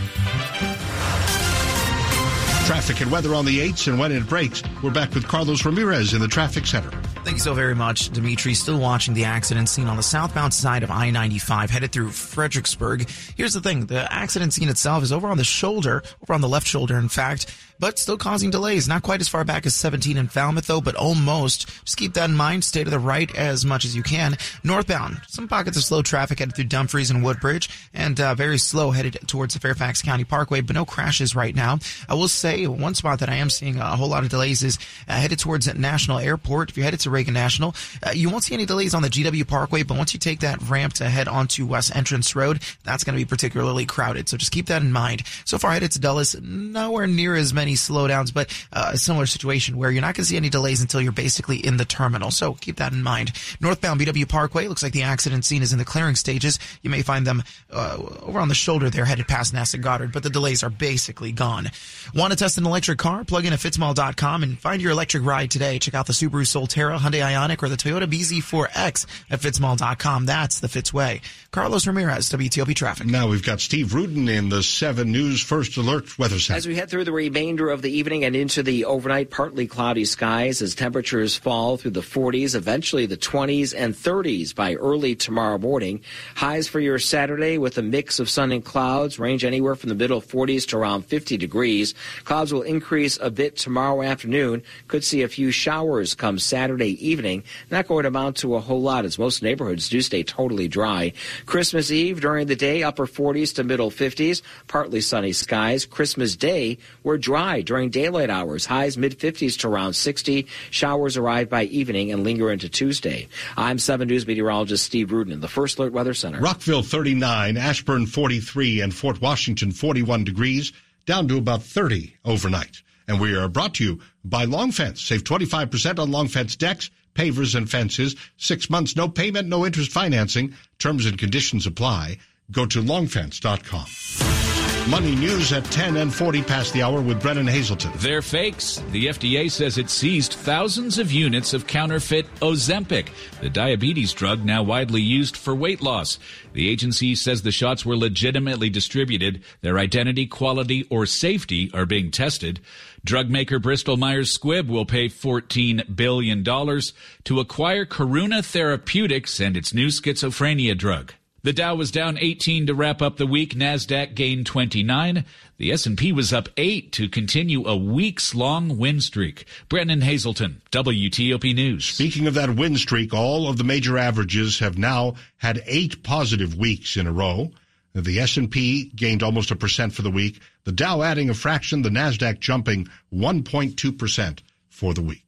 Traffic 2.64 3.02
and 3.02 3.12
weather 3.12 3.34
on 3.34 3.44
the 3.44 3.60
8s 3.60 3.88
and 3.88 3.98
when 3.98 4.10
it 4.10 4.26
breaks. 4.26 4.62
We're 4.82 4.90
back 4.90 5.14
with 5.14 5.28
Carlos 5.28 5.66
Ramirez 5.66 6.14
in 6.14 6.20
the 6.20 6.28
traffic 6.28 6.64
center. 6.64 6.90
Thank 7.22 7.36
you 7.36 7.42
so 7.42 7.52
very 7.52 7.74
much, 7.74 8.08
Dimitri. 8.08 8.54
Still 8.54 8.78
watching 8.78 9.12
the 9.12 9.24
accident 9.24 9.68
scene 9.68 9.86
on 9.86 9.98
the 9.98 10.02
southbound 10.02 10.54
side 10.54 10.82
of 10.82 10.90
I 10.90 11.10
95, 11.10 11.68
headed 11.68 11.92
through 11.92 12.10
Fredericksburg. 12.10 13.08
Here's 13.36 13.52
the 13.52 13.60
thing 13.60 13.84
the 13.86 14.10
accident 14.10 14.54
scene 14.54 14.70
itself 14.70 15.02
is 15.02 15.12
over 15.12 15.28
on 15.28 15.36
the 15.36 15.44
shoulder, 15.44 16.02
over 16.22 16.32
on 16.32 16.40
the 16.40 16.48
left 16.48 16.66
shoulder, 16.66 16.96
in 16.96 17.08
fact, 17.10 17.54
but 17.78 17.98
still 17.98 18.16
causing 18.16 18.50
delays. 18.50 18.88
Not 18.88 19.02
quite 19.02 19.20
as 19.20 19.28
far 19.28 19.44
back 19.44 19.66
as 19.66 19.74
17 19.74 20.16
in 20.16 20.28
Falmouth, 20.28 20.66
though, 20.66 20.80
but 20.80 20.94
almost. 20.94 21.68
Just 21.84 21.96
keep 21.96 22.14
that 22.14 22.30
in 22.30 22.36
mind. 22.36 22.64
Stay 22.64 22.84
to 22.84 22.90
the 22.90 22.98
right 22.98 23.34
as 23.34 23.64
much 23.64 23.84
as 23.84 23.96
you 23.96 24.02
can. 24.02 24.36
Northbound, 24.62 25.20
some 25.28 25.48
pockets 25.48 25.76
of 25.76 25.84
slow 25.84 26.02
traffic 26.02 26.38
headed 26.38 26.54
through 26.54 26.64
Dumfries 26.64 27.10
and 27.10 27.24
Woodbridge, 27.24 27.68
and 27.92 28.20
uh, 28.20 28.34
very 28.34 28.58
slow 28.58 28.90
headed 28.90 29.18
towards 29.26 29.54
the 29.54 29.60
Fairfax 29.60 30.02
County 30.02 30.24
Parkway, 30.24 30.60
but 30.60 30.74
no 30.74 30.84
crashes 30.84 31.34
right 31.34 31.54
now. 31.54 31.78
I 32.08 32.14
will 32.14 32.28
say 32.28 32.66
one 32.66 32.94
spot 32.94 33.20
that 33.20 33.28
I 33.28 33.36
am 33.36 33.50
seeing 33.50 33.76
a 33.78 33.96
whole 33.96 34.08
lot 34.08 34.24
of 34.24 34.30
delays 34.30 34.62
is 34.62 34.78
uh, 35.08 35.14
headed 35.14 35.38
towards 35.38 35.72
National 35.74 36.18
Airport. 36.18 36.70
If 36.70 36.76
you're 36.76 36.84
headed 36.84 37.00
to 37.00 37.10
Reagan 37.10 37.34
National, 37.34 37.74
uh, 38.02 38.10
you 38.10 38.30
won't 38.30 38.44
see 38.44 38.54
any 38.54 38.66
delays 38.66 38.94
on 38.94 39.02
the 39.02 39.08
GW 39.10 39.46
Parkway, 39.46 39.82
but 39.82 39.96
once 39.96 40.14
you 40.14 40.20
take 40.20 40.40
that 40.40 40.60
ramp 40.68 40.94
to 40.94 41.08
head 41.08 41.28
onto 41.28 41.66
West 41.66 41.94
Entrance 41.94 42.34
Road, 42.34 42.62
that's 42.84 43.04
going 43.04 43.16
to 43.16 43.24
be 43.24 43.28
particularly 43.28 43.86
crowded. 43.86 44.28
So 44.28 44.36
just 44.36 44.52
keep 44.52 44.66
that 44.66 44.82
in 44.82 44.92
mind. 44.92 45.22
So 45.44 45.58
far 45.58 45.72
headed 45.72 45.92
to 45.92 46.00
Dulles, 46.00 46.36
nowhere 46.40 47.06
near 47.06 47.34
as 47.34 47.52
many 47.52 47.73
slowdowns, 47.74 48.32
but 48.32 48.50
uh, 48.72 48.90
a 48.92 48.98
similar 48.98 49.26
situation 49.26 49.76
where 49.76 49.90
you're 49.90 50.00
not 50.00 50.14
going 50.14 50.24
to 50.24 50.24
see 50.24 50.36
any 50.36 50.48
delays 50.48 50.80
until 50.80 51.00
you're 51.00 51.12
basically 51.12 51.64
in 51.64 51.76
the 51.76 51.84
terminal. 51.84 52.30
So 52.30 52.54
keep 52.54 52.76
that 52.76 52.92
in 52.92 53.02
mind. 53.02 53.32
Northbound 53.60 54.00
BW 54.00 54.28
Parkway 54.28 54.68
looks 54.68 54.82
like 54.82 54.92
the 54.92 55.02
accident 55.02 55.44
scene 55.44 55.62
is 55.62 55.72
in 55.72 55.78
the 55.78 55.84
clearing 55.84 56.16
stages. 56.16 56.58
You 56.82 56.90
may 56.90 57.02
find 57.02 57.26
them 57.26 57.42
uh, 57.70 57.98
over 58.22 58.38
on 58.38 58.48
the 58.48 58.54
shoulder 58.54 58.90
there 58.90 59.04
headed 59.04 59.28
past 59.28 59.54
NASA 59.54 59.80
Goddard, 59.80 60.12
but 60.12 60.22
the 60.22 60.30
delays 60.30 60.62
are 60.62 60.70
basically 60.70 61.32
gone. 61.32 61.70
Want 62.14 62.32
to 62.32 62.36
test 62.36 62.58
an 62.58 62.66
electric 62.66 62.98
car? 62.98 63.24
Plug 63.24 63.44
in 63.44 63.52
at 63.52 63.58
fitzmall.com 63.58 64.42
and 64.42 64.58
find 64.58 64.80
your 64.82 64.92
electric 64.92 65.24
ride 65.24 65.50
today. 65.50 65.78
Check 65.78 65.94
out 65.94 66.06
the 66.06 66.12
Subaru 66.12 66.44
Solterra, 66.44 66.98
Hyundai 66.98 67.22
Ioniq, 67.22 67.62
or 67.62 67.68
the 67.68 67.76
Toyota 67.76 68.06
BZ4X 68.06 69.06
at 69.30 69.40
fitzmall.com. 69.40 70.26
That's 70.26 70.60
the 70.60 70.68
Fitz 70.68 70.92
way. 70.92 71.20
Carlos 71.50 71.86
Ramirez, 71.86 72.30
WTOP 72.30 72.74
Traffic. 72.74 73.06
Now 73.06 73.28
we've 73.28 73.44
got 73.44 73.60
Steve 73.60 73.94
Rudin 73.94 74.28
in 74.28 74.48
the 74.48 74.62
7 74.62 75.10
News 75.10 75.42
First 75.42 75.76
Alert 75.76 76.18
Weather 76.18 76.38
Center. 76.38 76.58
As 76.58 76.66
we 76.66 76.74
head 76.74 76.90
through 76.90 77.04
the 77.04 77.12
remainder 77.54 77.72
of 77.72 77.82
the 77.82 77.98
evening 77.98 78.24
and 78.24 78.34
into 78.34 78.64
the 78.64 78.84
overnight, 78.84 79.30
partly 79.30 79.68
cloudy 79.68 80.04
skies 80.04 80.60
as 80.60 80.74
temperatures 80.74 81.36
fall 81.36 81.76
through 81.76 81.92
the 81.92 82.00
40s, 82.00 82.56
eventually 82.56 83.06
the 83.06 83.16
20s 83.16 83.72
and 83.76 83.94
30s 83.94 84.52
by 84.52 84.74
early 84.74 85.14
tomorrow 85.14 85.56
morning. 85.56 86.00
Highs 86.34 86.66
for 86.66 86.80
your 86.80 86.98
Saturday 86.98 87.56
with 87.56 87.78
a 87.78 87.82
mix 87.82 88.18
of 88.18 88.28
sun 88.28 88.50
and 88.50 88.64
clouds 88.64 89.20
range 89.20 89.44
anywhere 89.44 89.76
from 89.76 89.88
the 89.88 89.94
middle 89.94 90.20
40s 90.20 90.66
to 90.68 90.78
around 90.78 91.06
50 91.06 91.36
degrees. 91.36 91.94
Clouds 92.24 92.52
will 92.52 92.62
increase 92.62 93.20
a 93.20 93.30
bit 93.30 93.56
tomorrow 93.56 94.02
afternoon. 94.02 94.64
Could 94.88 95.04
see 95.04 95.22
a 95.22 95.28
few 95.28 95.52
showers 95.52 96.14
come 96.14 96.40
Saturday 96.40 97.06
evening. 97.06 97.44
Not 97.70 97.86
going 97.86 98.02
to 98.02 98.08
amount 98.08 98.38
to 98.38 98.56
a 98.56 98.60
whole 98.60 98.82
lot 98.82 99.04
as 99.04 99.16
most 99.16 99.44
neighborhoods 99.44 99.88
do 99.88 100.00
stay 100.00 100.24
totally 100.24 100.66
dry. 100.66 101.12
Christmas 101.46 101.92
Eve 101.92 102.20
during 102.20 102.48
the 102.48 102.56
day, 102.56 102.82
upper 102.82 103.06
40s 103.06 103.54
to 103.54 103.62
middle 103.62 103.92
50s, 103.92 104.42
partly 104.66 105.00
sunny 105.00 105.32
skies. 105.32 105.86
Christmas 105.86 106.34
Day, 106.34 106.78
we're 107.04 107.16
dry 107.18 107.43
during 107.44 107.90
daylight 107.90 108.30
hours, 108.30 108.64
highs 108.64 108.96
mid 108.96 109.18
50s 109.18 109.58
to 109.58 109.68
around 109.68 109.92
60. 109.92 110.46
Showers 110.70 111.16
arrive 111.16 111.50
by 111.50 111.64
evening 111.64 112.10
and 112.10 112.24
linger 112.24 112.50
into 112.50 112.68
Tuesday. 112.70 113.28
I'm 113.56 113.78
7 113.78 114.08
News 114.08 114.26
meteorologist 114.26 114.84
Steve 114.84 115.12
Rudin 115.12 115.32
in 115.32 115.40
the 115.40 115.48
First 115.48 115.78
Alert 115.78 115.92
Weather 115.92 116.14
Center. 116.14 116.40
Rockville 116.40 116.82
39, 116.82 117.56
Ashburn 117.58 118.06
43, 118.06 118.80
and 118.80 118.94
Fort 118.94 119.20
Washington 119.20 119.72
41 119.72 120.24
degrees, 120.24 120.72
down 121.04 121.28
to 121.28 121.36
about 121.36 121.62
30 121.62 122.16
overnight. 122.24 122.82
And 123.06 123.20
we 123.20 123.36
are 123.36 123.48
brought 123.48 123.74
to 123.74 123.84
you 123.84 124.00
by 124.24 124.44
Long 124.44 124.72
Fence. 124.72 125.02
Save 125.02 125.24
25% 125.24 125.98
on 125.98 126.10
Long 126.10 126.28
Fence 126.28 126.56
decks, 126.56 126.90
pavers, 127.14 127.54
and 127.54 127.70
fences. 127.70 128.16
Six 128.38 128.70
months, 128.70 128.96
no 128.96 129.06
payment, 129.08 129.48
no 129.48 129.66
interest 129.66 129.92
financing. 129.92 130.54
Terms 130.78 131.04
and 131.04 131.18
conditions 131.18 131.66
apply. 131.66 132.16
Go 132.50 132.64
to 132.64 132.82
longfence.com. 132.82 134.43
Money 134.90 135.14
news 135.16 135.50
at 135.54 135.64
10 135.64 135.96
and 135.96 136.14
40 136.14 136.42
past 136.42 136.74
the 136.74 136.82
hour 136.82 137.00
with 137.00 137.22
Brennan 137.22 137.46
Haselton. 137.46 137.90
They're 138.00 138.20
fakes. 138.20 138.82
The 138.90 139.06
FDA 139.06 139.50
says 139.50 139.78
it 139.78 139.88
seized 139.88 140.34
thousands 140.34 140.98
of 140.98 141.10
units 141.10 141.54
of 141.54 141.66
counterfeit 141.66 142.26
Ozempic, 142.40 143.08
the 143.40 143.48
diabetes 143.48 144.12
drug 144.12 144.44
now 144.44 144.62
widely 144.62 145.00
used 145.00 145.38
for 145.38 145.54
weight 145.54 145.80
loss. 145.80 146.18
The 146.52 146.68
agency 146.68 147.14
says 147.14 147.40
the 147.40 147.50
shots 147.50 147.86
were 147.86 147.96
legitimately 147.96 148.68
distributed. 148.68 149.42
Their 149.62 149.78
identity, 149.78 150.26
quality, 150.26 150.86
or 150.90 151.06
safety 151.06 151.70
are 151.72 151.86
being 151.86 152.10
tested. 152.10 152.60
Drug 153.02 153.30
maker 153.30 153.58
Bristol 153.58 153.96
Myers 153.96 154.36
Squibb 154.36 154.68
will 154.68 154.84
pay 154.84 155.08
$14 155.08 155.96
billion 155.96 156.44
to 156.44 157.40
acquire 157.40 157.86
Karuna 157.86 158.44
Therapeutics 158.44 159.40
and 159.40 159.56
its 159.56 159.72
new 159.72 159.86
schizophrenia 159.86 160.76
drug. 160.76 161.14
The 161.44 161.52
Dow 161.52 161.74
was 161.74 161.90
down 161.90 162.16
18 162.18 162.68
to 162.68 162.74
wrap 162.74 163.02
up 163.02 163.18
the 163.18 163.26
week. 163.26 163.54
Nasdaq 163.54 164.14
gained 164.14 164.46
29. 164.46 165.26
The 165.58 165.72
S&P 165.72 166.10
was 166.10 166.32
up 166.32 166.48
8 166.56 166.90
to 166.92 167.06
continue 167.06 167.66
a 167.66 167.76
weeks-long 167.76 168.78
win 168.78 169.02
streak. 169.02 169.44
Brennan 169.68 170.00
Haselton, 170.00 170.62
WTOP 170.72 171.54
News. 171.54 171.84
Speaking 171.84 172.26
of 172.26 172.32
that 172.32 172.56
win 172.56 172.78
streak, 172.78 173.12
all 173.12 173.46
of 173.46 173.58
the 173.58 173.62
major 173.62 173.98
averages 173.98 174.60
have 174.60 174.78
now 174.78 175.16
had 175.36 175.62
8 175.66 176.02
positive 176.02 176.56
weeks 176.56 176.96
in 176.96 177.06
a 177.06 177.12
row. 177.12 177.50
The 177.92 178.20
S&P 178.20 178.90
gained 178.96 179.22
almost 179.22 179.50
a 179.50 179.56
percent 179.56 179.92
for 179.92 180.00
the 180.00 180.10
week. 180.10 180.40
The 180.64 180.72
Dow 180.72 181.02
adding 181.02 181.28
a 181.28 181.34
fraction, 181.34 181.82
the 181.82 181.90
Nasdaq 181.90 182.40
jumping 182.40 182.88
1.2% 183.12 184.38
for 184.70 184.94
the 184.94 185.02
week. 185.02 185.23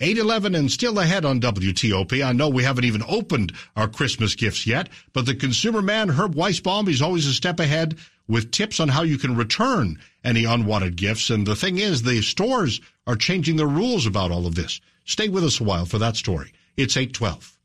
811 0.00 0.54
and 0.54 0.70
still 0.70 0.98
ahead 0.98 1.24
on 1.24 1.40
WTOP. 1.40 2.24
I 2.24 2.32
know 2.32 2.48
we 2.48 2.62
haven't 2.62 2.84
even 2.84 3.02
opened 3.08 3.52
our 3.74 3.88
Christmas 3.88 4.34
gifts 4.34 4.66
yet, 4.66 4.88
but 5.12 5.26
the 5.26 5.34
consumer 5.34 5.82
man, 5.82 6.08
Herb 6.08 6.34
Weisbaum, 6.34 6.86
he's 6.86 7.02
always 7.02 7.26
a 7.26 7.34
step 7.34 7.58
ahead 7.58 7.98
with 8.28 8.50
tips 8.50 8.78
on 8.78 8.88
how 8.88 9.02
you 9.02 9.18
can 9.18 9.36
return 9.36 9.98
any 10.22 10.44
unwanted 10.44 10.96
gifts. 10.96 11.30
And 11.30 11.46
the 11.46 11.56
thing 11.56 11.78
is, 11.78 12.02
the 12.02 12.22
stores 12.22 12.80
are 13.06 13.16
changing 13.16 13.56
their 13.56 13.66
rules 13.66 14.06
about 14.06 14.30
all 14.30 14.46
of 14.46 14.54
this. 14.54 14.80
Stay 15.04 15.28
with 15.28 15.42
us 15.42 15.60
a 15.60 15.64
while 15.64 15.86
for 15.86 15.98
that 15.98 16.16
story. 16.16 16.52
It's 16.76 16.96
812. 16.96 17.58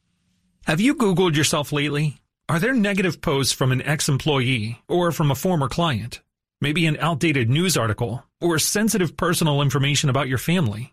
Have 0.65 0.79
you 0.79 0.95
Googled 0.95 1.35
yourself 1.35 1.71
lately? 1.71 2.17
Are 2.49 2.59
there 2.59 2.73
negative 2.73 3.21
posts 3.21 3.53
from 3.53 3.71
an 3.71 3.81
ex-employee 3.81 4.81
or 4.87 5.11
from 5.11 5.29
a 5.29 5.35
former 5.35 5.67
client? 5.67 6.21
Maybe 6.61 6.85
an 6.87 6.97
outdated 6.97 7.49
news 7.49 7.75
article 7.75 8.23
or 8.39 8.57
sensitive 8.59 9.17
personal 9.17 9.61
information 9.61 10.09
about 10.09 10.29
your 10.29 10.37
family? 10.37 10.92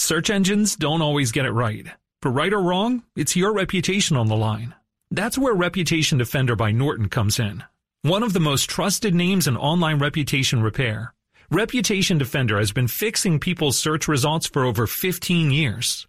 Search 0.00 0.30
engines 0.30 0.76
don't 0.76 1.02
always 1.02 1.30
get 1.30 1.44
it 1.44 1.52
right. 1.52 1.86
For 2.22 2.30
right 2.30 2.54
or 2.54 2.62
wrong, 2.62 3.02
it's 3.16 3.36
your 3.36 3.52
reputation 3.52 4.16
on 4.16 4.28
the 4.28 4.34
line. 4.34 4.74
That's 5.10 5.36
where 5.36 5.52
Reputation 5.52 6.16
Defender 6.16 6.56
by 6.56 6.72
Norton 6.72 7.10
comes 7.10 7.38
in. 7.38 7.64
One 8.00 8.22
of 8.22 8.32
the 8.32 8.40
most 8.40 8.70
trusted 8.70 9.14
names 9.14 9.46
in 9.46 9.58
online 9.58 9.98
reputation 9.98 10.62
repair. 10.62 11.12
Reputation 11.50 12.16
Defender 12.16 12.58
has 12.58 12.72
been 12.72 12.88
fixing 12.88 13.38
people's 13.38 13.78
search 13.78 14.08
results 14.08 14.46
for 14.46 14.64
over 14.64 14.86
15 14.86 15.50
years. 15.50 16.08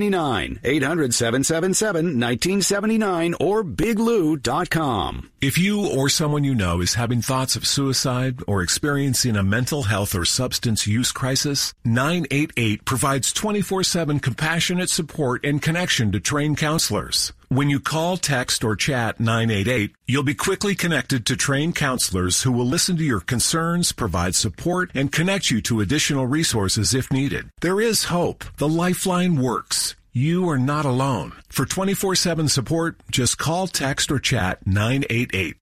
1979. 0.00 0.60
800 0.64 1.14
777 1.14 2.04
1979 2.18 3.34
or 3.40 3.64
biglou.com. 3.64 5.30
If 5.40 5.58
you 5.58 5.86
or 5.86 6.08
someone 6.08 6.44
you 6.44 6.54
know 6.54 6.80
is 6.80 6.94
having 6.94 7.22
thoughts 7.22 7.56
of 7.56 7.66
suicide 7.66 8.40
or 8.46 8.62
experiencing 8.62 9.36
a 9.36 9.42
mental 9.42 9.84
health 9.84 10.14
or 10.14 10.24
substance 10.24 10.86
use 10.86 11.12
crisis, 11.12 11.74
988 11.84 12.84
provides 12.84 13.32
24-7 13.32 14.20
compassionate 14.20 14.90
support 14.90 15.44
and 15.44 15.62
connection 15.62 16.12
to 16.12 16.20
trained 16.20 16.58
counselors. 16.58 17.32
When 17.52 17.68
you 17.68 17.80
call, 17.80 18.16
text, 18.16 18.62
or 18.62 18.76
chat 18.76 19.18
988, 19.18 19.90
you'll 20.06 20.22
be 20.22 20.34
quickly 20.34 20.76
connected 20.76 21.26
to 21.26 21.36
trained 21.36 21.74
counselors 21.74 22.44
who 22.44 22.52
will 22.52 22.64
listen 22.64 22.96
to 22.98 23.02
your 23.02 23.18
concerns, 23.18 23.90
provide 23.90 24.36
support, 24.36 24.92
and 24.94 25.10
connect 25.10 25.50
you 25.50 25.60
to 25.62 25.80
additional 25.80 26.28
resources 26.28 26.94
if 26.94 27.10
needed. 27.10 27.50
There 27.60 27.80
is 27.80 28.04
hope. 28.04 28.44
The 28.58 28.68
Lifeline 28.68 29.42
works. 29.42 29.96
You 30.12 30.48
are 30.48 30.60
not 30.60 30.84
alone. 30.84 31.32
For 31.48 31.66
24-7 31.66 32.48
support, 32.48 33.00
just 33.10 33.36
call, 33.36 33.66
text, 33.66 34.12
or 34.12 34.20
chat 34.20 34.64
988. 34.64 35.56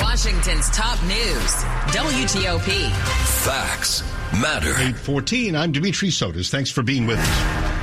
Washington's 0.00 0.70
top 0.70 1.02
news. 1.02 1.52
WTOP. 1.90 2.92
Facts 3.42 4.04
matter. 4.40 4.70
814, 4.70 5.56
I'm 5.56 5.72
Dimitri 5.72 6.10
Sotis. 6.10 6.50
Thanks 6.50 6.70
for 6.70 6.84
being 6.84 7.08
with 7.08 7.18
us. 7.18 7.75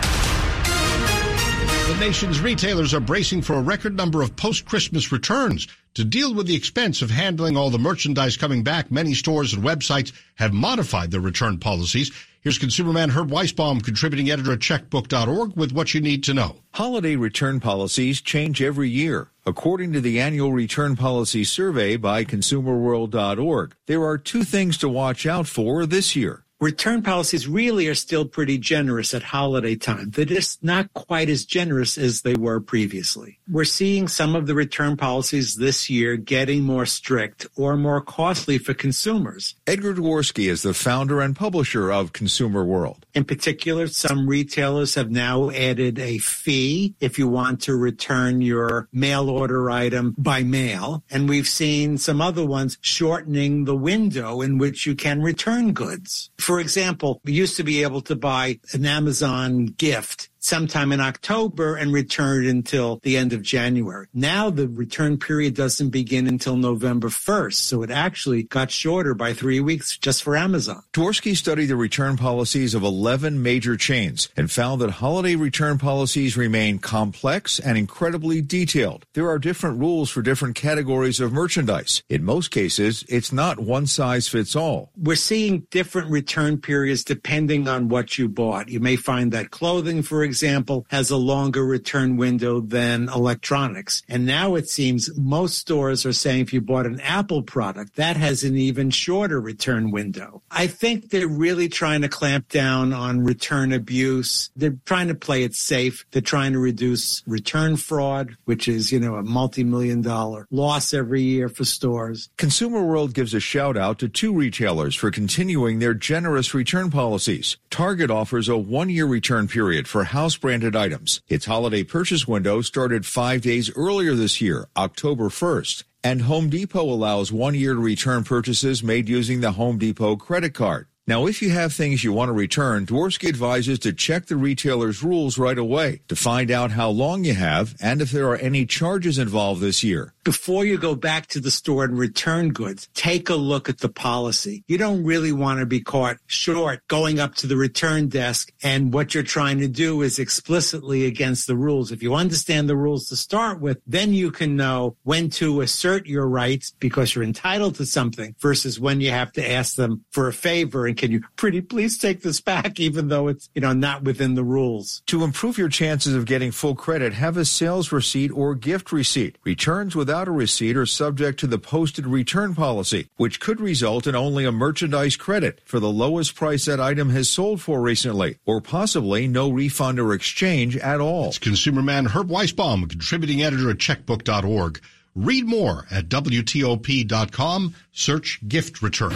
The 1.87 1.99
nation's 1.99 2.39
retailers 2.39 2.93
are 2.93 3.01
bracing 3.01 3.41
for 3.41 3.55
a 3.55 3.61
record 3.61 3.95
number 3.95 4.21
of 4.21 4.35
post-Christmas 4.37 5.11
returns. 5.11 5.67
To 5.95 6.05
deal 6.05 6.33
with 6.33 6.47
the 6.47 6.55
expense 6.55 7.01
of 7.01 7.11
handling 7.11 7.57
all 7.57 7.69
the 7.69 7.77
merchandise 7.77 8.37
coming 8.37 8.63
back, 8.63 8.89
many 8.89 9.13
stores 9.13 9.53
and 9.53 9.63
websites 9.63 10.13
have 10.35 10.53
modified 10.53 11.11
their 11.11 11.19
return 11.19 11.59
policies. 11.59 12.09
Here's 12.39 12.57
consumerman 12.57 13.09
Herb 13.11 13.29
Weisbaum, 13.29 13.83
contributing 13.83 14.31
editor 14.31 14.53
at 14.53 14.59
checkbook.org 14.59 15.57
with 15.57 15.73
what 15.73 15.93
you 15.93 15.99
need 15.99 16.23
to 16.23 16.33
know. 16.33 16.55
Holiday 16.73 17.17
return 17.17 17.59
policies 17.59 18.21
change 18.21 18.61
every 18.61 18.89
year. 18.89 19.29
According 19.45 19.91
to 19.93 20.01
the 20.01 20.21
annual 20.21 20.53
return 20.53 20.95
policy 20.95 21.43
survey 21.43 21.97
by 21.97 22.23
consumerworld.org, 22.23 23.75
there 23.87 24.03
are 24.03 24.17
two 24.17 24.45
things 24.45 24.77
to 24.77 24.87
watch 24.87 25.25
out 25.25 25.47
for 25.47 25.85
this 25.85 26.15
year. 26.15 26.43
Return 26.63 27.01
policies 27.01 27.45
really 27.45 27.89
are 27.89 27.93
still 27.93 28.23
pretty 28.23 28.57
generous 28.57 29.13
at 29.13 29.21
holiday 29.21 29.75
time. 29.75 30.11
They're 30.11 30.23
just 30.23 30.63
not 30.63 30.93
quite 30.93 31.27
as 31.27 31.43
generous 31.43 31.97
as 31.97 32.21
they 32.21 32.35
were 32.35 32.61
previously. 32.61 33.37
We're 33.51 33.65
seeing 33.65 34.07
some 34.07 34.33
of 34.33 34.47
the 34.47 34.55
return 34.55 34.95
policies 34.95 35.55
this 35.55 35.89
year 35.89 36.15
getting 36.15 36.63
more 36.63 36.85
strict 36.85 37.47
or 37.57 37.75
more 37.75 37.99
costly 37.99 38.59
for 38.59 38.73
consumers. 38.73 39.55
Edgar 39.67 39.93
Dworsky 39.93 40.49
is 40.49 40.61
the 40.61 40.73
founder 40.73 41.19
and 41.19 41.35
publisher 41.35 41.91
of 41.91 42.13
Consumer 42.13 42.63
World. 42.63 43.05
In 43.13 43.25
particular, 43.25 43.87
some 43.87 44.25
retailers 44.25 44.95
have 44.95 45.11
now 45.11 45.49
added 45.49 45.99
a 45.99 46.19
fee 46.19 46.95
if 47.01 47.19
you 47.19 47.27
want 47.27 47.59
to 47.63 47.75
return 47.75 48.39
your 48.39 48.87
mail 48.93 49.29
order 49.29 49.69
item 49.69 50.15
by 50.17 50.43
mail. 50.43 51.03
And 51.11 51.27
we've 51.27 51.45
seen 51.45 51.97
some 51.97 52.21
other 52.21 52.45
ones 52.45 52.77
shortening 52.79 53.65
the 53.65 53.75
window 53.75 54.39
in 54.39 54.57
which 54.57 54.85
you 54.85 54.95
can 54.95 55.21
return 55.21 55.73
goods. 55.73 56.29
For 56.37 56.52
example, 56.59 57.21
we 57.23 57.33
used 57.33 57.57
to 57.57 57.63
be 57.63 57.83
able 57.83 58.01
to 58.01 58.15
buy 58.15 58.59
an 58.73 58.85
Amazon 58.85 59.65
gift 59.65 60.29
sometime 60.43 60.91
in 60.91 60.99
October 60.99 61.75
and 61.75 61.93
return 61.93 62.45
it 62.45 62.49
until 62.49 62.99
the 63.03 63.17
end 63.17 63.33
of 63.33 63.41
January. 63.41 64.07
Now 64.13 64.49
the 64.49 64.67
return 64.67 65.17
period 65.17 65.55
doesn't 65.55 65.89
begin 65.89 66.27
until 66.27 66.57
November 66.57 67.07
1st. 67.07 67.53
So 67.53 67.81
it 67.81 67.89
actually 67.89 68.43
got 68.43 68.69
shorter 68.69 69.13
by 69.13 69.33
three 69.33 69.59
weeks 69.59 69.97
just 69.97 70.21
for 70.21 70.35
Amazon. 70.35 70.83
Dworsky 70.93 71.35
studied 71.35 71.67
the 71.67 71.75
return 71.75 72.17
policies 72.17 72.73
of 72.73 72.83
11 72.83 73.41
major 73.41 73.77
chains 73.77 74.29
and 74.35 74.51
found 74.51 74.81
that 74.81 74.91
holiday 74.91 75.35
return 75.35 75.77
policies 75.77 76.35
remain 76.35 76.77
complex 76.79 77.59
and 77.59 77.77
incredibly 77.77 78.41
detailed. 78.41 79.05
There 79.13 79.29
are 79.29 79.39
different 79.39 79.79
rules 79.79 80.09
for 80.09 80.21
different 80.21 80.55
categories 80.55 81.19
of 81.19 81.31
merchandise. 81.31 82.03
In 82.09 82.23
most 82.23 82.51
cases, 82.51 83.05
it's 83.07 83.31
not 83.31 83.59
one 83.59 83.87
size 83.87 84.27
fits 84.27 84.55
all. 84.55 84.91
We're 84.97 85.15
seeing 85.15 85.67
different 85.71 86.11
return 86.11 86.57
periods 86.57 87.03
depending 87.03 87.67
on 87.67 87.87
what 87.87 88.17
you 88.17 88.27
bought. 88.27 88.69
You 88.69 88.81
may 88.81 88.97
find 88.97 89.31
that 89.31 89.51
clothing, 89.51 90.01
for 90.01 90.23
example, 90.23 90.32
example, 90.33 90.87
has 90.89 91.11
a 91.11 91.15
longer 91.15 91.63
return 91.63 92.17
window 92.17 92.59
than 92.59 93.07
electronics. 93.09 94.01
And 94.09 94.25
now 94.25 94.55
it 94.55 94.67
seems 94.67 95.15
most 95.15 95.59
stores 95.59 96.07
are 96.07 96.13
saying 96.13 96.41
if 96.41 96.53
you 96.53 96.59
bought 96.59 96.87
an 96.87 96.99
Apple 97.01 97.43
product, 97.43 97.97
that 97.97 98.17
has 98.17 98.43
an 98.43 98.57
even 98.57 98.89
shorter 98.89 99.39
return 99.39 99.91
window. 99.91 100.41
I 100.49 100.65
think 100.65 101.11
they're 101.11 101.27
really 101.27 101.69
trying 101.69 102.01
to 102.01 102.09
clamp 102.09 102.49
down 102.49 102.93
on 102.93 103.23
return 103.23 103.71
abuse. 103.71 104.49
They're 104.55 104.79
trying 104.85 105.09
to 105.09 105.15
play 105.15 105.43
it 105.43 105.53
safe. 105.53 106.03
They're 106.09 106.21
trying 106.35 106.53
to 106.53 106.59
reduce 106.59 107.21
return 107.27 107.77
fraud, 107.77 108.35
which 108.45 108.67
is, 108.67 108.91
you 108.91 108.99
know, 108.99 109.15
a 109.15 109.23
multi-million 109.23 110.01
dollar 110.01 110.47
loss 110.49 110.95
every 110.95 111.21
year 111.21 111.47
for 111.47 111.63
stores. 111.63 112.29
Consumer 112.37 112.81
World 112.81 113.13
gives 113.13 113.35
a 113.35 113.39
shout 113.39 113.77
out 113.77 113.99
to 113.99 114.09
two 114.09 114.33
retailers 114.33 114.95
for 114.95 115.11
continuing 115.11 115.77
their 115.77 115.93
generous 115.93 116.55
return 116.55 116.89
policies. 116.89 117.57
Target 117.69 118.09
offers 118.09 118.49
a 118.49 118.57
one 118.57 118.89
year 118.89 119.05
return 119.05 119.47
period 119.47 119.87
for 119.87 120.05
house 120.05 120.22
house 120.23 120.37
branded 120.37 120.73
items. 120.73 121.21
Its 121.27 121.47
holiday 121.47 121.83
purchase 121.83 122.25
window 122.25 122.61
started 122.61 123.05
five 123.05 123.41
days 123.41 123.69
earlier 123.75 124.13
this 124.13 124.39
year, 124.39 124.69
October 124.77 125.25
1st. 125.25 125.83
And 126.01 126.21
Home 126.21 126.49
Depot 126.49 126.81
allows 126.81 127.33
one 127.33 127.55
year 127.55 127.73
to 127.73 127.79
return 127.81 128.23
purchases 128.23 128.81
made 128.81 129.09
using 129.09 129.41
the 129.41 129.51
Home 129.51 129.77
Depot 129.77 130.15
credit 130.15 130.53
card. 130.53 130.87
Now, 131.05 131.27
if 131.27 131.41
you 131.41 131.49
have 131.49 131.73
things 131.73 132.05
you 132.05 132.13
want 132.13 132.29
to 132.29 132.33
return, 132.33 132.85
Dworsky 132.85 133.27
advises 133.27 133.79
to 133.79 133.91
check 133.91 134.27
the 134.27 134.37
retailer's 134.37 135.03
rules 135.03 135.37
right 135.37 135.57
away 135.57 135.99
to 136.07 136.15
find 136.15 136.49
out 136.49 136.71
how 136.71 136.89
long 136.89 137.25
you 137.25 137.33
have 137.33 137.75
and 137.81 138.01
if 138.01 138.09
there 138.11 138.29
are 138.29 138.37
any 138.37 138.65
charges 138.65 139.17
involved 139.17 139.59
this 139.59 139.83
year 139.83 140.12
before 140.23 140.65
you 140.65 140.77
go 140.77 140.95
back 140.95 141.27
to 141.27 141.39
the 141.39 141.51
store 141.51 141.83
and 141.83 141.97
return 141.97 142.49
goods, 142.49 142.87
take 142.93 143.29
a 143.29 143.35
look 143.35 143.69
at 143.69 143.79
the 143.79 143.89
policy. 143.89 144.63
You 144.67 144.77
don't 144.77 145.03
really 145.03 145.31
want 145.31 145.59
to 145.59 145.65
be 145.65 145.81
caught 145.81 146.17
short 146.27 146.87
going 146.87 147.19
up 147.19 147.35
to 147.35 147.47
the 147.47 147.57
return 147.57 148.07
desk 148.07 148.51
and 148.63 148.93
what 148.93 149.13
you're 149.13 149.23
trying 149.23 149.59
to 149.59 149.67
do 149.67 150.01
is 150.01 150.19
explicitly 150.19 151.05
against 151.05 151.47
the 151.47 151.55
rules. 151.55 151.91
If 151.91 152.01
you 152.01 152.15
understand 152.15 152.69
the 152.69 152.77
rules 152.77 153.09
to 153.09 153.15
start 153.15 153.59
with, 153.59 153.81
then 153.85 154.13
you 154.13 154.31
can 154.31 154.55
know 154.55 154.95
when 155.03 155.29
to 155.31 155.61
assert 155.61 156.05
your 156.05 156.27
rights 156.27 156.73
because 156.79 157.13
you're 157.13 157.23
entitled 157.23 157.75
to 157.75 157.85
something 157.85 158.35
versus 158.39 158.79
when 158.79 159.01
you 159.01 159.11
have 159.11 159.31
to 159.33 159.51
ask 159.51 159.75
them 159.75 160.05
for 160.11 160.27
a 160.27 160.33
favor 160.33 160.85
and 160.85 160.97
can 160.97 161.11
you 161.11 161.21
pretty 161.35 161.61
please 161.61 161.97
take 161.97 162.21
this 162.21 162.39
back 162.39 162.79
even 162.79 163.09
though 163.09 163.27
it's, 163.27 163.49
you 163.53 163.61
know, 163.61 163.73
not 163.73 164.03
within 164.03 164.35
the 164.35 164.43
rules. 164.43 165.03
To 165.07 165.23
improve 165.23 165.57
your 165.57 165.69
chances 165.69 166.15
of 166.15 166.25
getting 166.25 166.51
full 166.51 166.75
credit, 166.75 167.13
have 167.13 167.37
a 167.37 167.45
sales 167.45 167.91
receipt 167.91 168.31
or 168.31 168.55
gift 168.55 168.91
receipt. 168.91 169.37
Returns 169.43 169.95
without 169.95 170.12
without 170.13 170.27
a 170.27 170.31
receipt 170.31 170.77
are 170.77 170.85
subject 170.85 171.39
to 171.39 171.47
the 171.47 171.57
posted 171.57 172.05
return 172.05 172.53
policy, 172.53 173.07
which 173.17 173.39
could 173.39 173.59
result 173.59 174.05
in 174.05 174.15
only 174.15 174.45
a 174.45 174.51
merchandise 174.51 175.15
credit 175.15 175.59
for 175.65 175.79
the 175.79 175.89
lowest 175.89 176.35
price 176.35 176.65
that 176.65 176.79
item 176.79 177.09
has 177.09 177.27
sold 177.27 177.59
for 177.59 177.81
recently, 177.81 178.37
or 178.45 178.61
possibly 178.61 179.27
no 179.27 179.49
refund 179.49 179.99
or 179.99 180.13
exchange 180.13 180.77
at 180.77 181.01
all. 181.01 181.29
It's 181.29 181.39
consumerman 181.39 182.09
Herb 182.09 182.27
Weisbaum, 182.27 182.87
contributing 182.87 183.41
editor 183.41 183.71
at 183.71 183.77
checkbook.org. 183.77 184.79
Read 185.15 185.47
more 185.47 185.87
at 185.89 186.09
WTOP.com. 186.09 187.73
Search 187.91 188.39
gift 188.47 188.83
returns. 188.83 189.15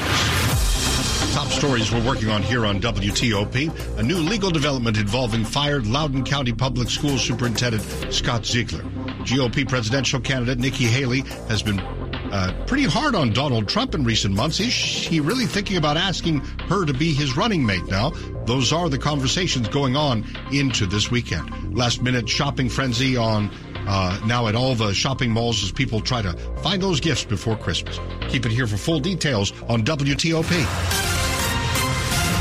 Top 1.36 1.50
stories 1.50 1.92
we're 1.92 2.08
working 2.08 2.30
on 2.30 2.42
here 2.42 2.66
on 2.66 2.82
WTOP. 2.82 4.00
A 4.00 4.02
new 4.02 4.18
legal 4.18 4.50
development 4.50 4.98
involving 4.98 5.46
fired 5.46 5.86
Loudoun 5.86 6.26
County 6.26 6.54
Public 6.54 6.90
Schools 6.90 7.22
Superintendent 7.22 7.84
Scott 8.12 8.48
Ziegler. 8.48 8.84
GOP 9.28 9.68
presidential 9.68 10.22
candidate 10.22 10.58
Nikki 10.58 10.86
Haley 10.86 11.22
has 11.50 11.62
been 11.62 11.80
uh, 11.80 12.54
pretty 12.66 12.86
hard 12.86 13.14
on 13.14 13.34
Donald 13.34 13.68
Trump 13.68 13.94
in 13.94 14.06
recent 14.06 14.34
months. 14.34 14.60
Is 14.62 14.74
he 14.74 15.20
really 15.20 15.46
thinking 15.46 15.76
about 15.76 15.98
asking 15.98 16.40
her 16.70 16.86
to 16.86 16.94
be 16.94 17.14
his 17.14 17.36
running 17.36 17.66
mate 17.66 17.86
now? 17.88 18.12
Those 18.46 18.72
are 18.72 18.88
the 18.88 18.98
conversations 18.98 19.68
going 19.68 19.98
on 19.98 20.26
into 20.54 20.86
this 20.86 21.12
weekend. 21.12 21.78
Last 21.78 22.02
minute 22.02 22.30
shopping 22.30 22.70
frenzy 22.70 23.18
on 23.18 23.52
uh, 23.86 24.20
now 24.26 24.48
at 24.48 24.56
all 24.56 24.76
the 24.76 24.94
shopping 24.94 25.32
malls 25.32 25.62
as 25.62 25.74
people 25.74 26.00
try 26.00 26.22
to 26.22 26.34
find 26.62 26.82
those 26.82 27.02
gifts 27.02 27.26
before 27.26 27.58
Christmas. 27.58 28.00
Keep 28.30 28.46
it 28.46 28.52
here 28.52 28.68
for 28.68 28.78
full 28.78 29.00
details 29.00 29.52
on 29.64 29.84
WTOP. 29.84 30.52